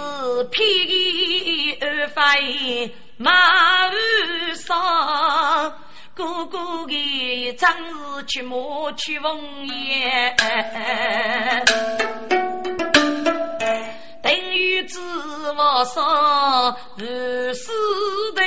[0.51, 5.73] 披二飞马儿上。
[6.21, 8.55] 哥哥的正是去马
[8.95, 10.37] 去凤宴，
[14.23, 14.99] 等于知
[15.57, 17.07] 我说如
[17.55, 17.73] 是
[18.35, 18.43] 的，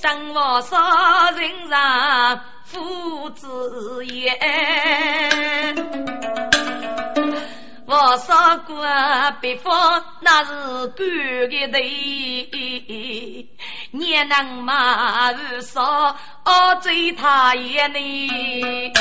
[0.00, 0.78] 生我说
[1.36, 4.38] 人上父子言。
[8.02, 8.34] 我说
[8.66, 8.82] 过，
[9.42, 10.52] 北方那是
[10.88, 13.46] 干的地，
[13.90, 18.92] 你能马儿说哦，追他也呢？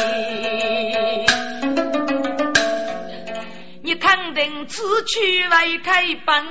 [3.82, 6.46] 你肯定此去未开本，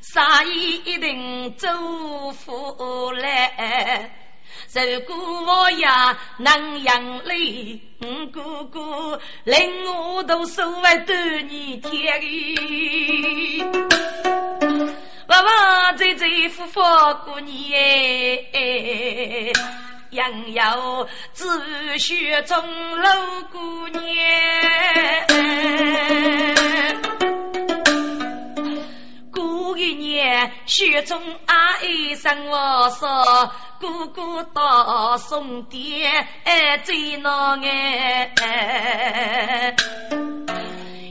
[0.00, 1.68] 生意一定走
[2.46, 4.25] 不来。
[4.74, 5.14] 如果
[5.46, 9.56] 我呀能养你，五哥哥令
[9.86, 13.64] 我都收为多年天里，
[15.28, 16.80] 娃娃在在福福
[17.24, 19.50] 过年哎，
[20.10, 22.56] 养有子血中
[23.00, 23.10] 老
[23.50, 24.02] 姑娘。
[29.76, 33.52] 一年雪中阿姨生我说。
[33.78, 36.10] 哥哥到送爹
[36.82, 38.32] 最难哎，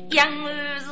[0.10, 0.90] 养儿是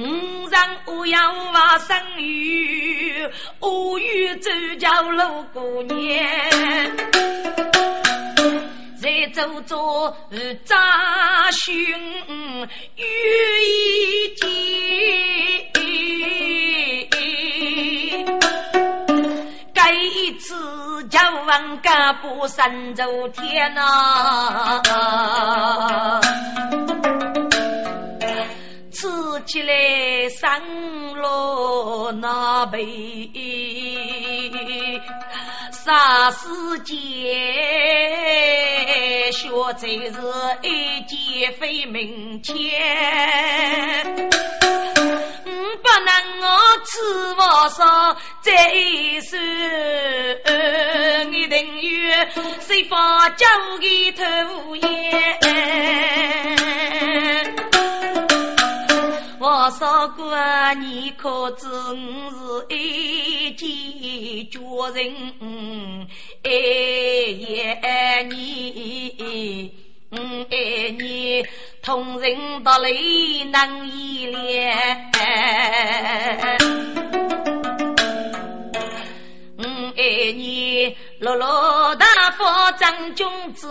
[0.00, 3.28] 五常五养娃生育，
[3.60, 4.48] 五育周
[4.78, 6.24] 家老姑娘，
[9.00, 10.14] 在来走走
[10.62, 11.72] 扎胸
[12.96, 13.02] 遇
[13.64, 14.44] 一见，
[19.72, 20.54] 该一次
[21.08, 24.82] 叫王家不三走天呐。
[28.92, 29.08] 吃
[29.46, 30.60] 起来上
[31.16, 32.84] 了那杯，
[35.90, 36.46] 啥时
[36.84, 36.94] 间
[39.32, 40.14] 学在是
[40.62, 42.54] 一件非门前，
[45.82, 46.12] 不能
[46.42, 46.46] 我
[46.86, 46.90] 吃
[47.36, 48.52] 我少再
[49.20, 49.36] 说，
[51.28, 52.12] 你等于
[52.60, 53.44] 谁发酒
[53.80, 54.86] 的头烟。
[59.62, 60.34] 我说过，
[60.76, 64.58] 你可知我是一介绝
[64.94, 66.08] 人？
[66.42, 66.48] 爱
[67.82, 69.70] 爱你，
[70.12, 71.44] 嗯爱你，
[71.82, 74.72] 同人到泪难依恋。
[79.94, 83.68] 爱你，落落大方张君子。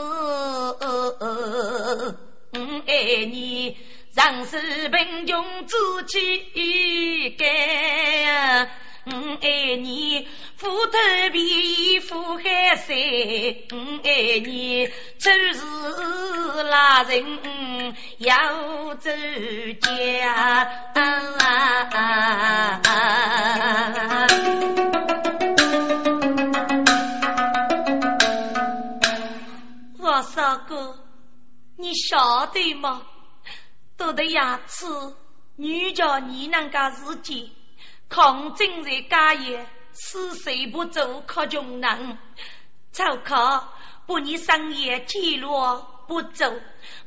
[2.54, 3.76] 嗯爱你。
[4.20, 8.70] 上是贫穷之气干，
[9.05, 9.11] 我
[9.41, 10.97] 爱你；斧头
[11.32, 12.97] 皮，斧海山，
[13.72, 14.86] 我爱你；
[15.17, 19.09] 就是拉人要走
[19.80, 20.67] 家。
[29.97, 30.93] 我少哥，
[31.78, 33.01] 你晓得吗？
[34.00, 34.86] 都得牙齿，
[35.58, 37.52] 女叫你那个自己，
[38.08, 42.18] 抗争在家业，死谁不走靠穷人，
[42.93, 43.74] 就靠
[44.08, 45.52] 不你深夜记录
[46.08, 46.50] 不走，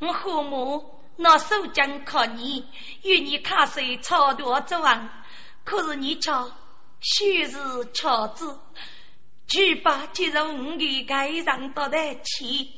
[0.01, 2.63] 我父母拿手将靠你，
[3.05, 5.09] 与你卡水超多之王，
[5.65, 6.47] 可是你瞧，
[7.01, 7.59] 虚是
[7.95, 8.55] 巧子，
[9.49, 12.71] 举把接着我的街上到得起，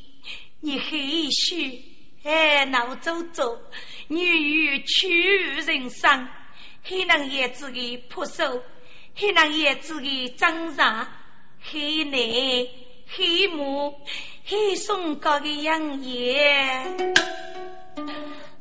[0.61, 1.94] 你黑虚。
[2.25, 3.61] 哎，闹走走，
[4.09, 6.27] 女与屈人生，
[6.83, 8.63] 还能叶子的扑手，
[9.15, 11.07] 还能叶子的挣扎，
[11.63, 12.67] 黑内
[13.15, 13.95] 黑母，
[14.47, 16.83] 黑松高的养叶，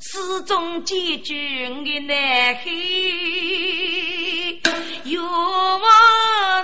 [0.02, 4.60] 始终记住的那黑，
[5.06, 5.88] 有我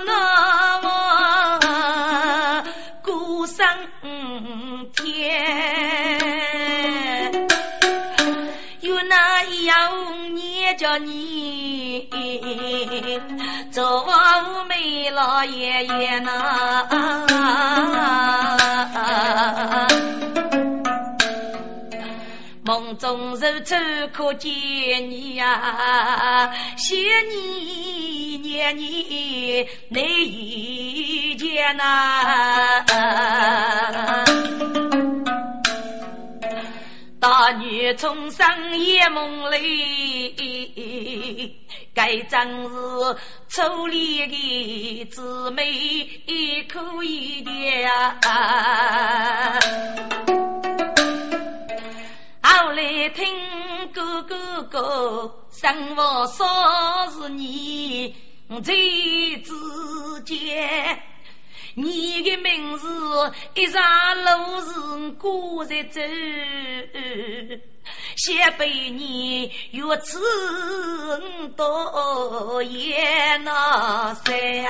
[0.04, 1.58] 那么
[3.02, 3.66] 孤身
[4.94, 6.79] 天。
[10.80, 12.08] 叫你
[13.70, 16.86] 做我美老爷爷呐，
[22.64, 23.74] 梦中如初
[24.12, 24.50] 可见
[25.10, 26.96] 你呀，想
[27.30, 31.84] 你念你难以见呐。
[37.20, 41.54] 大女从深夜梦里，
[41.94, 42.68] 该真是
[43.48, 46.10] 初恋的姊妹
[46.66, 47.50] 可以的
[47.82, 48.18] 呀。
[52.42, 53.26] 后来听
[53.92, 56.46] 哥哥哥生活说
[57.10, 58.16] 是你
[58.64, 59.52] 最之
[60.24, 60.98] 间。
[61.80, 62.88] 你的名字
[63.54, 63.82] 一上
[64.24, 66.00] 路是过日走，
[68.16, 70.20] 先辈你如此
[71.56, 74.66] 多也难塞。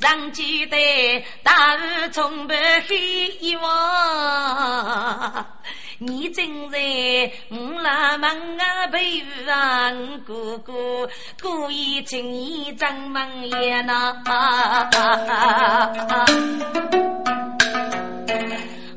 [0.00, 2.54] 上记得大雨从不
[2.88, 5.57] 黑望。
[6.00, 6.78] 你正在
[7.48, 8.30] 我拉门
[8.60, 11.08] 啊陪啊，我哥哥
[11.42, 14.14] 故意请你张门宴呐。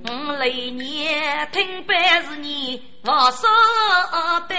[0.05, 3.47] 我来年听班是你王少
[4.47, 4.55] 班，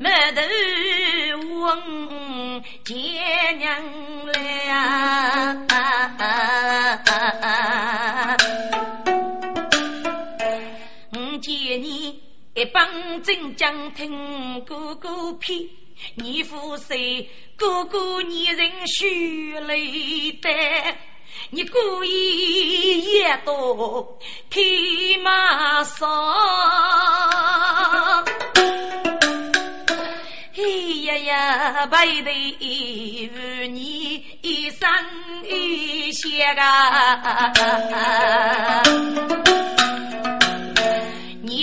[0.00, 0.42] 没头
[1.60, 1.64] 问
[2.84, 2.94] 见
[3.58, 3.70] 娘
[4.26, 4.34] 来。
[7.06, 8.25] 见
[12.56, 15.68] 一帮真将听哥哥骗，
[16.14, 20.96] 你父谁哥哥你人虚泪带，
[21.50, 24.58] 你故意也多开
[25.22, 26.08] 马上，
[30.54, 30.96] 嘿。
[31.90, 34.88] 背对与你一生
[35.44, 36.28] 一世
[36.58, 37.22] 啊！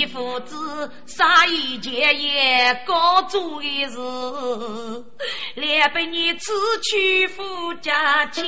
[0.06, 3.96] 父子杀一件也高做一事，
[5.54, 6.52] 连被你辞
[6.82, 7.42] 去夫
[7.74, 8.44] 家钱。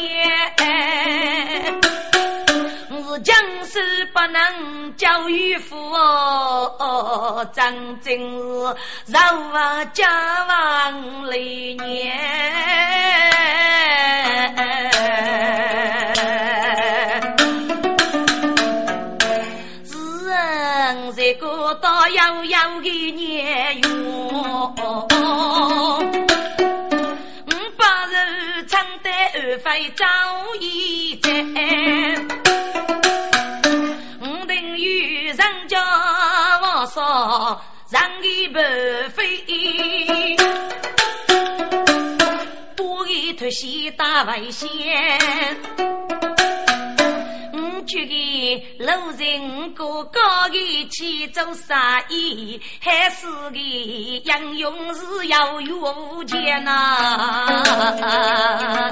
[2.88, 3.34] 我将
[3.64, 8.76] 士不能教育父哦，真正是
[9.06, 12.16] 让我家亡历年。
[21.26, 24.70] 人在过到悠悠的年月，五
[27.76, 30.06] 百日唱得二飞早
[30.60, 31.30] 已在。
[36.94, 37.60] 少
[37.90, 38.58] 让一不
[39.10, 39.44] 飞，
[42.76, 44.66] 多一头西大外线。
[47.86, 50.18] 我觉得路人哥哥
[50.50, 51.78] 的去做生
[52.08, 58.90] 意，还是个英勇是要有钱呐。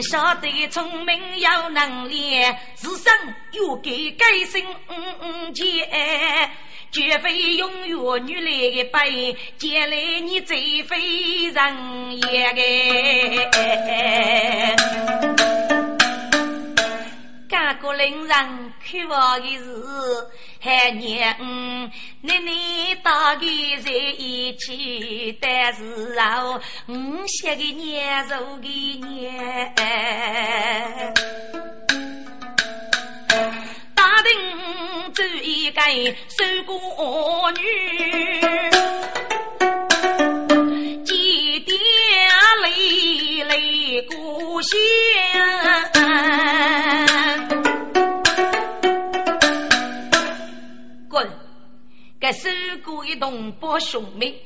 [0.00, 2.40] 晓得聪明有能力，
[2.76, 3.12] 自身
[3.50, 4.64] 又给改心
[5.52, 5.88] 钱，
[6.92, 9.10] 绝非永远女来的白，
[9.58, 12.62] 将来你最非人也个。
[17.48, 19.64] 干个令人渴望的事，
[20.60, 21.34] 还念
[22.20, 23.46] 你你大概
[23.82, 26.60] 在一起，但是啊，我
[27.26, 29.74] 写个年肉的年，
[33.94, 34.30] 打定
[35.14, 35.80] 做一个
[36.28, 37.62] 守寡女，
[41.04, 41.78] 几点
[42.62, 44.78] 泪泪故乡。
[52.20, 52.48] 该收
[52.84, 54.42] 过一栋宝兄妹，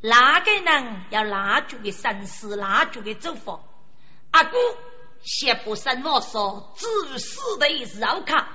[0.00, 3.58] 哪个人要哪句的生死，哪句的祝福？
[4.30, 4.56] 阿哥
[5.22, 8.46] 先不生我说，至于死的是好看。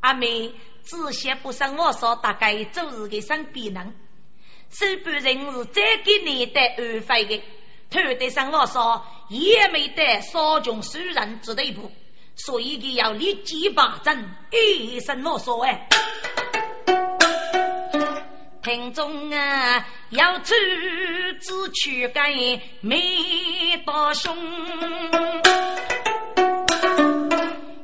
[0.00, 3.94] 阿妹只先不生我说，大概就是个生病人。
[4.70, 7.40] 收办人是再给你的安排的，
[7.88, 11.92] 头得生我说也没得少穷受人之地步，
[12.34, 15.88] 所以他要立即把证，一生我说哎。
[18.62, 20.54] 听众啊，要出
[21.40, 22.32] 自去改
[22.80, 24.36] 没大兄，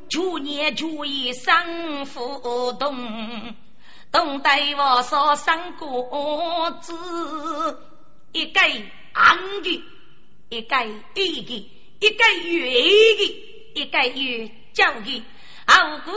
[0.09, 2.95] 去年就一生浮动，
[4.09, 5.85] 东带我说三个
[6.79, 6.93] 字，
[8.31, 8.61] 一个
[9.15, 9.83] 昂的，
[10.47, 11.69] 一个一的，
[11.99, 12.71] 一个月
[13.17, 15.23] 的，一个月叫的。
[15.69, 16.11] 熬过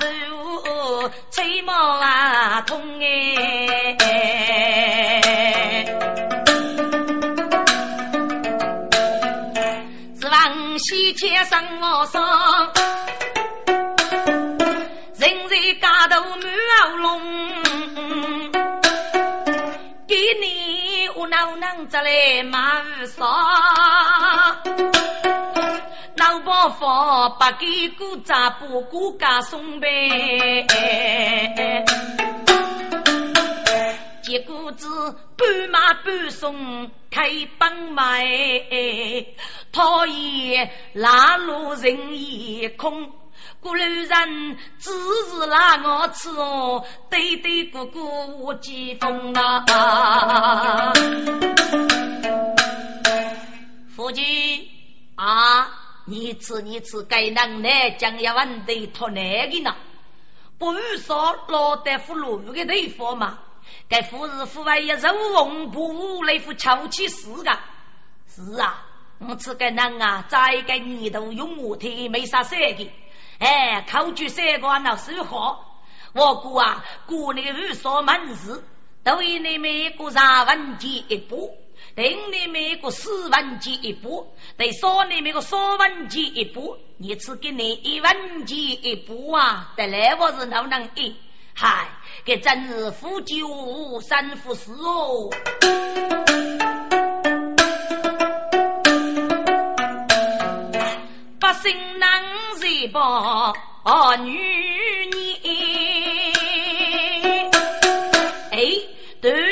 [0.00, 3.94] 肉，吹毛啊痛哎！
[10.18, 12.22] 指望西天生我上，
[15.18, 16.42] 人在家头满
[16.80, 17.20] 喉咙，
[20.08, 23.26] 给你我哪能再来马上？
[26.18, 26.86] 老伯父
[27.38, 29.88] 不给姑丈不姑家送呗，
[34.22, 34.88] 结果子
[35.36, 38.26] 半买半送开帮卖，
[39.70, 43.08] 讨厌拉路人也空，
[43.60, 44.90] 古路人只
[45.30, 50.92] 是拉我吃哦，对对姑姑我几风啊，
[53.94, 54.70] 夫妻
[55.16, 55.68] 啊。
[56.08, 59.74] 你吃你吃，该能耐将要问的托哪个呢？
[60.56, 63.38] 不是说老大夫路的地方嘛？
[63.88, 67.58] 该夫是夫外一肉红布来副敲起事个。
[68.28, 68.86] 是啊，
[69.18, 72.90] 我吃个人啊，再个泥头用木头没啥色的。
[73.38, 75.82] 哎，考据三观老师好，
[76.12, 78.62] 我估啊，估那个五所门市，
[79.02, 81.52] 都以你们一个三文钱一步。
[81.94, 89.72] 等你每个四万几一步，得少你每个三万几一步，你只给你一万几一步啊！
[89.76, 91.14] 得来我是能能一，
[91.54, 91.88] 嗨，
[92.24, 95.30] 这真是富九三富四哦！
[101.38, 102.22] 百姓难
[102.60, 103.54] 日报
[104.18, 104.38] 女
[105.14, 105.25] 你，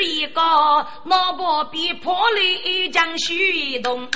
[0.05, 0.41] 一个。
[1.03, 4.07] 老婆比破里将虚动，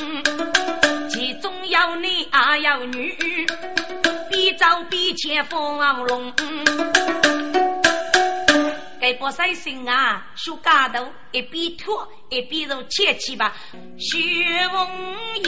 [1.10, 3.46] 其中有男也有女，
[4.30, 6.34] 比早比前放龙。
[9.00, 13.56] 该波塞心啊，修家头一边拖一边揉切起吧。
[13.98, 14.88] 徐凤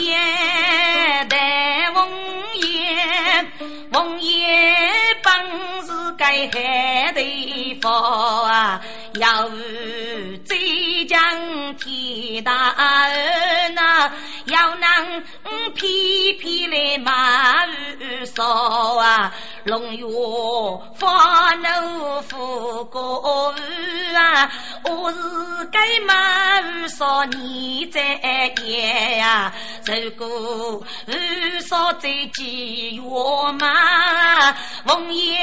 [0.01, 2.09] 燕，戴凤
[2.55, 3.51] 燕，
[3.91, 4.87] 凤燕
[5.21, 8.81] 本是该海的佛啊，
[9.15, 9.49] 要
[10.45, 10.55] 浙
[11.09, 14.11] 江天大恩呐，
[14.45, 15.23] 要能
[15.73, 15.91] 偏
[16.39, 17.11] 偏来马
[17.65, 19.33] 儿少啊，
[19.65, 20.05] 龙月
[20.95, 22.85] 发怒富
[23.41, 23.55] 过。
[24.13, 24.51] 啊！
[24.83, 25.17] 我是
[25.71, 28.01] 该马少年在
[28.63, 29.53] 演呀，
[29.85, 30.85] 如果
[31.61, 33.01] 少在几月
[33.59, 34.53] 嘛，
[34.85, 35.39] 红叶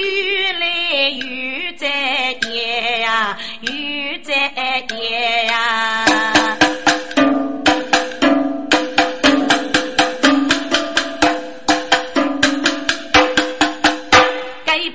[0.00, 0.66] 越来
[1.10, 1.88] 越在
[2.50, 4.34] 演呀，越在
[4.98, 6.04] 演呀。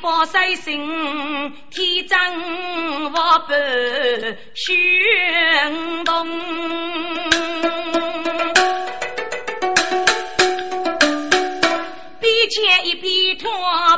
[0.09, 2.17] 我三心天真
[3.11, 3.53] 我不
[4.55, 5.03] 虚
[6.05, 6.25] 动，
[12.21, 13.51] 比前一边托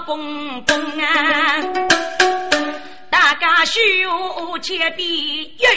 [0.07, 1.61] 蹦蹦啊，
[3.11, 4.07] 大家虚
[4.57, 5.69] 且比耶。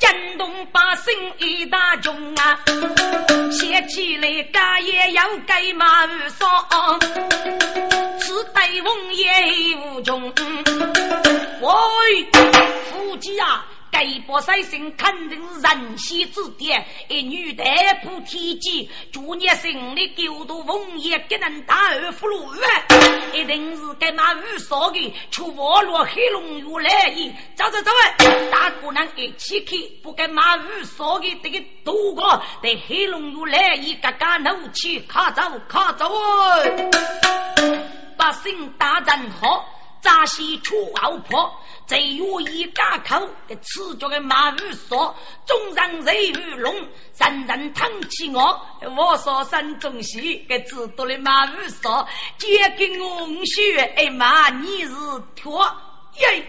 [0.00, 2.58] 震动百姓一大众啊！
[3.52, 6.98] 写起来家也要盖马上，
[8.18, 10.32] 此对翁也无穷。
[11.60, 12.26] 喂，
[12.90, 13.66] 夫妻啊！
[13.90, 17.64] 盖波三心肯定是人仙之点，一女大
[18.02, 22.48] 破天机，祝你心里九度风也给人打二福禄
[23.34, 27.90] 一定是该马五少的出瓦落黑龙月来也，走走走！
[28.50, 36.08] 大姑娘一起去，不该马五少的这个渡过，对黑龙月来也，嘎嘎怒气，卡走卡走！
[38.16, 39.66] 百姓大人好。
[40.02, 41.52] 扎西出奥坡，
[41.90, 45.12] 最有一家口给吃着的马玉说，
[45.44, 46.72] 众人人鱼龙，
[47.18, 48.64] 人人叹起我。
[48.96, 52.06] 我说山中西给知道的马玉说，
[52.38, 54.94] 借给我五血哎妈，你是
[55.34, 55.66] 托
[56.20, 56.46] 耶！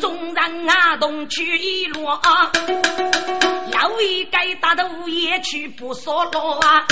[0.00, 2.20] 众人啊动去一落，
[3.72, 6.86] 要一该打头也去不说了啊！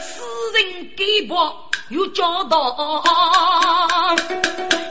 [0.00, 0.24] 私
[0.54, 1.62] 人给薄。
[1.90, 2.74] 又叫到，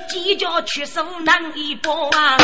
[0.08, 2.38] 几家屈手难一包啊！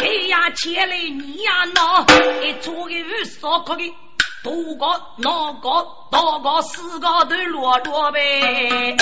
[0.00, 2.06] 哎呀，前来你呀闹，
[2.42, 3.94] 一做个五少块的，
[4.42, 4.86] 多个
[5.18, 8.96] 哪个多个四个都落落呗！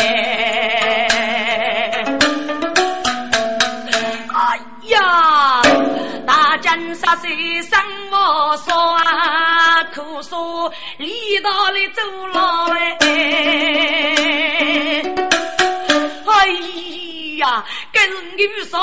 [4.92, 5.62] 呀，
[6.26, 7.78] 大江沙水生
[8.10, 12.98] 我说啊，苦说离到了走了哎，
[16.26, 16.48] 哎
[17.38, 18.78] 呀，跟你说，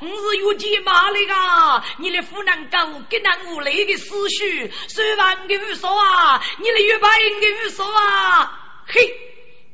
[0.00, 2.78] 我是有钱马的个，你的湖南狗
[3.08, 7.08] 跟那无赖的思绪，说完给你说啊，你的月白
[7.40, 8.52] 给你说啊，
[8.86, 9.00] 嘿，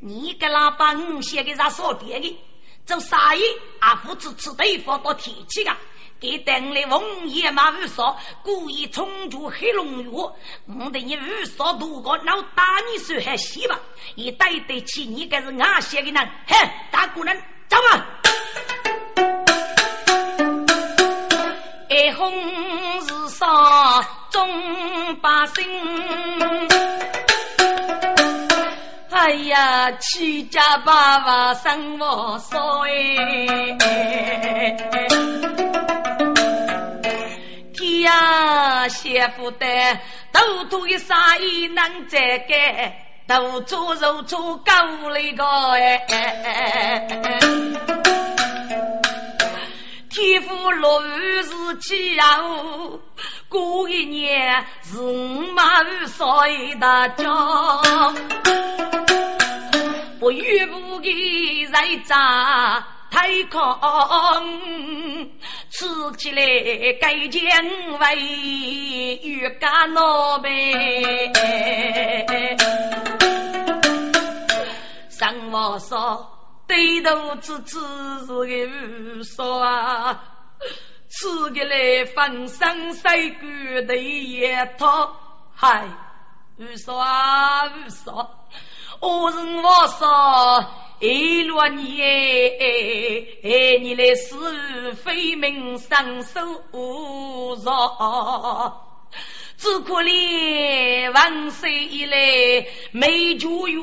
[0.01, 2.39] 你给老板写给啥说点的？
[2.87, 3.43] 做生意
[3.81, 5.75] 啊，不支持对方到天气的，
[6.21, 13.81] 给等来红叶马五少，故意冲出黑龙月，我等你五少多个，那打你手还行吧？
[14.17, 16.57] 也对得起你，这是俺写的人，嘿，
[16.91, 17.35] 大姑娘，
[17.69, 18.07] 走吧。
[21.89, 22.31] 爱红
[23.01, 27.24] 日上众百姓。
[29.15, 34.77] 哎呀，七家八万生活少哎，
[37.73, 39.67] 天呀，媳妇的，
[40.33, 42.93] 都多一生意能再改，
[43.29, 44.73] 都做肉做高
[45.11, 45.45] 那个。
[45.75, 47.07] 哎，
[50.15, 52.25] 天父落雨是起呀，
[53.49, 57.27] 过一年是五马五少一大家。
[60.21, 64.47] 我岳父的在扎太康，
[65.71, 65.85] 吃
[66.17, 66.43] 起来
[67.01, 67.43] 该讲
[67.99, 71.33] 为越干老呗。
[75.11, 76.34] 上我说
[76.67, 77.79] 对头子吃
[78.21, 80.19] 是个无说啊，
[81.11, 83.47] 吃个来风生水果
[83.87, 84.43] 的一
[84.79, 85.15] 套，
[85.55, 85.87] 嗨。
[86.57, 88.31] 无说啊无说。
[89.01, 90.65] 我是我说，
[91.01, 96.41] 一落你哎，你来是非命上手
[96.73, 97.59] 弱。
[99.65, 102.19] 只可怜万岁以来
[102.93, 103.83] 没住院，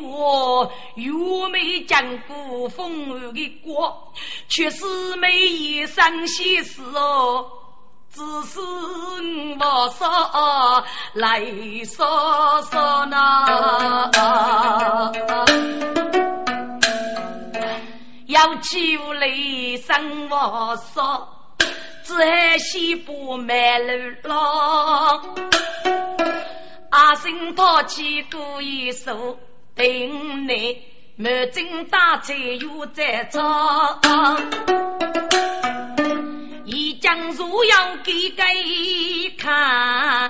[0.95, 4.13] 又没见过风雨的过，
[4.47, 7.47] 却是没一生喜事哦。
[8.13, 8.59] 只是
[9.59, 11.43] 我说来
[11.84, 13.17] 说说呢，
[18.27, 19.27] 要起屋来
[19.77, 21.27] 生我说。
[22.12, 23.88] 只西不卖路
[24.24, 25.22] 了，
[26.89, 29.39] 阿星掏起故意手，
[29.74, 29.86] 等
[30.45, 30.78] 你
[31.16, 33.39] 满襟大菜又在炒，
[36.66, 38.43] 一将如要给给
[39.38, 40.30] 看，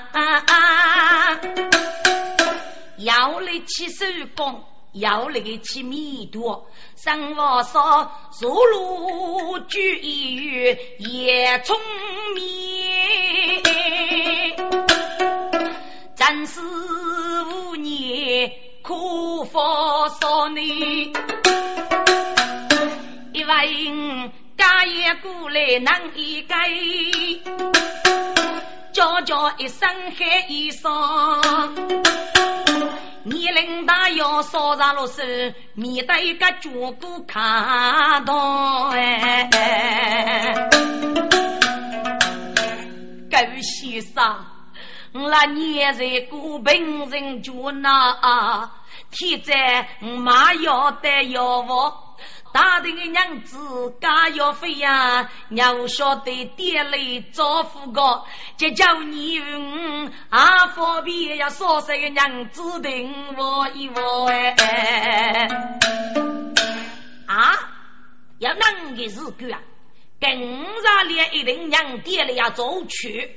[2.97, 4.05] 要来起手
[4.35, 4.63] 工。
[4.93, 6.67] 要那个吃米多，
[6.97, 8.11] 生活少，
[8.41, 11.77] 入路居于也聪
[12.35, 13.63] 明，
[16.13, 16.59] 暂时
[17.53, 19.59] 五年苦发
[20.19, 20.61] 少呢。
[23.33, 26.69] 一问家业过来难一改，
[28.91, 29.87] 叫叫一声
[30.17, 30.91] 喊一声。
[33.23, 35.21] 年龄大要烧上了手，
[35.75, 36.69] 免得一个脚
[36.99, 39.47] 骨看到哎。
[43.29, 44.23] 狗先生，
[45.13, 47.51] 我那年岁过病人家
[47.81, 48.71] 那，
[49.11, 52.10] 天在马要得要活。
[52.53, 53.57] 大的娘子
[54.01, 56.97] 家要飞呀，娘晓得爹来
[57.31, 58.23] 招呼个，
[58.57, 65.47] 就叫你嗯啊方便呀说这个娘子等我一我哎
[67.25, 67.57] 啊，
[68.39, 69.59] 要啷个事干啊？
[70.19, 70.39] 跟
[70.83, 73.33] 上连一定娘爹来要走去，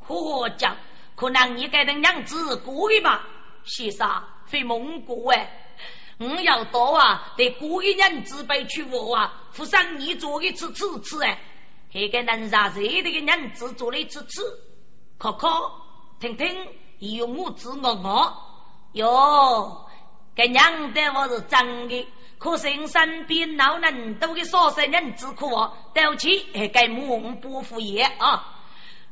[0.00, 0.76] 何讲？
[1.14, 3.24] 可能你该等娘子过去吧，
[3.64, 4.08] 先生
[4.46, 5.48] 非蒙古哎。
[6.18, 11.38] 我要到啊，得过一年自备去我啊，扶上你做一次吃吃哎，
[11.92, 14.42] 那个能杀谁的个娘子做了吃吃，
[15.16, 15.48] 可可
[16.18, 18.34] 听听，有我自我我
[18.94, 19.86] 哟，
[20.34, 22.06] 个娘的我是真的，
[22.38, 25.48] 可是身边老人都给说生人之苦，
[25.94, 28.57] 对不起，该母不服也啊。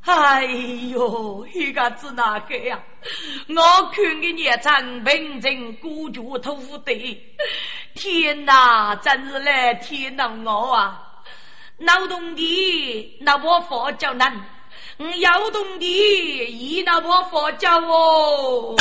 [0.06, 0.44] 哎
[0.90, 2.78] 呦，一个子哪个呀？
[3.48, 7.20] 我看你年长平静，孤绝土地。
[7.94, 11.02] 天哪，真是来天恼我啊！
[11.78, 14.32] 劳动的那我佛教难，
[14.98, 18.76] 劳动的一那我佛教哦。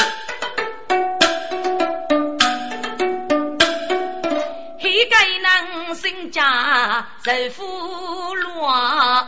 [4.80, 9.28] 黑盖能生家受苦乱。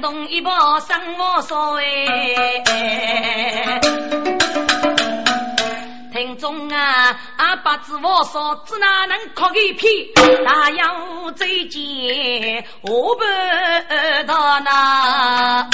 [0.00, 0.50] 动一步
[0.86, 1.84] 生我所谓。
[6.12, 9.86] 听众啊，阿八子我说，只哪能哭一屁？
[10.44, 13.22] 大要再见，我不
[14.26, 15.68] 到那。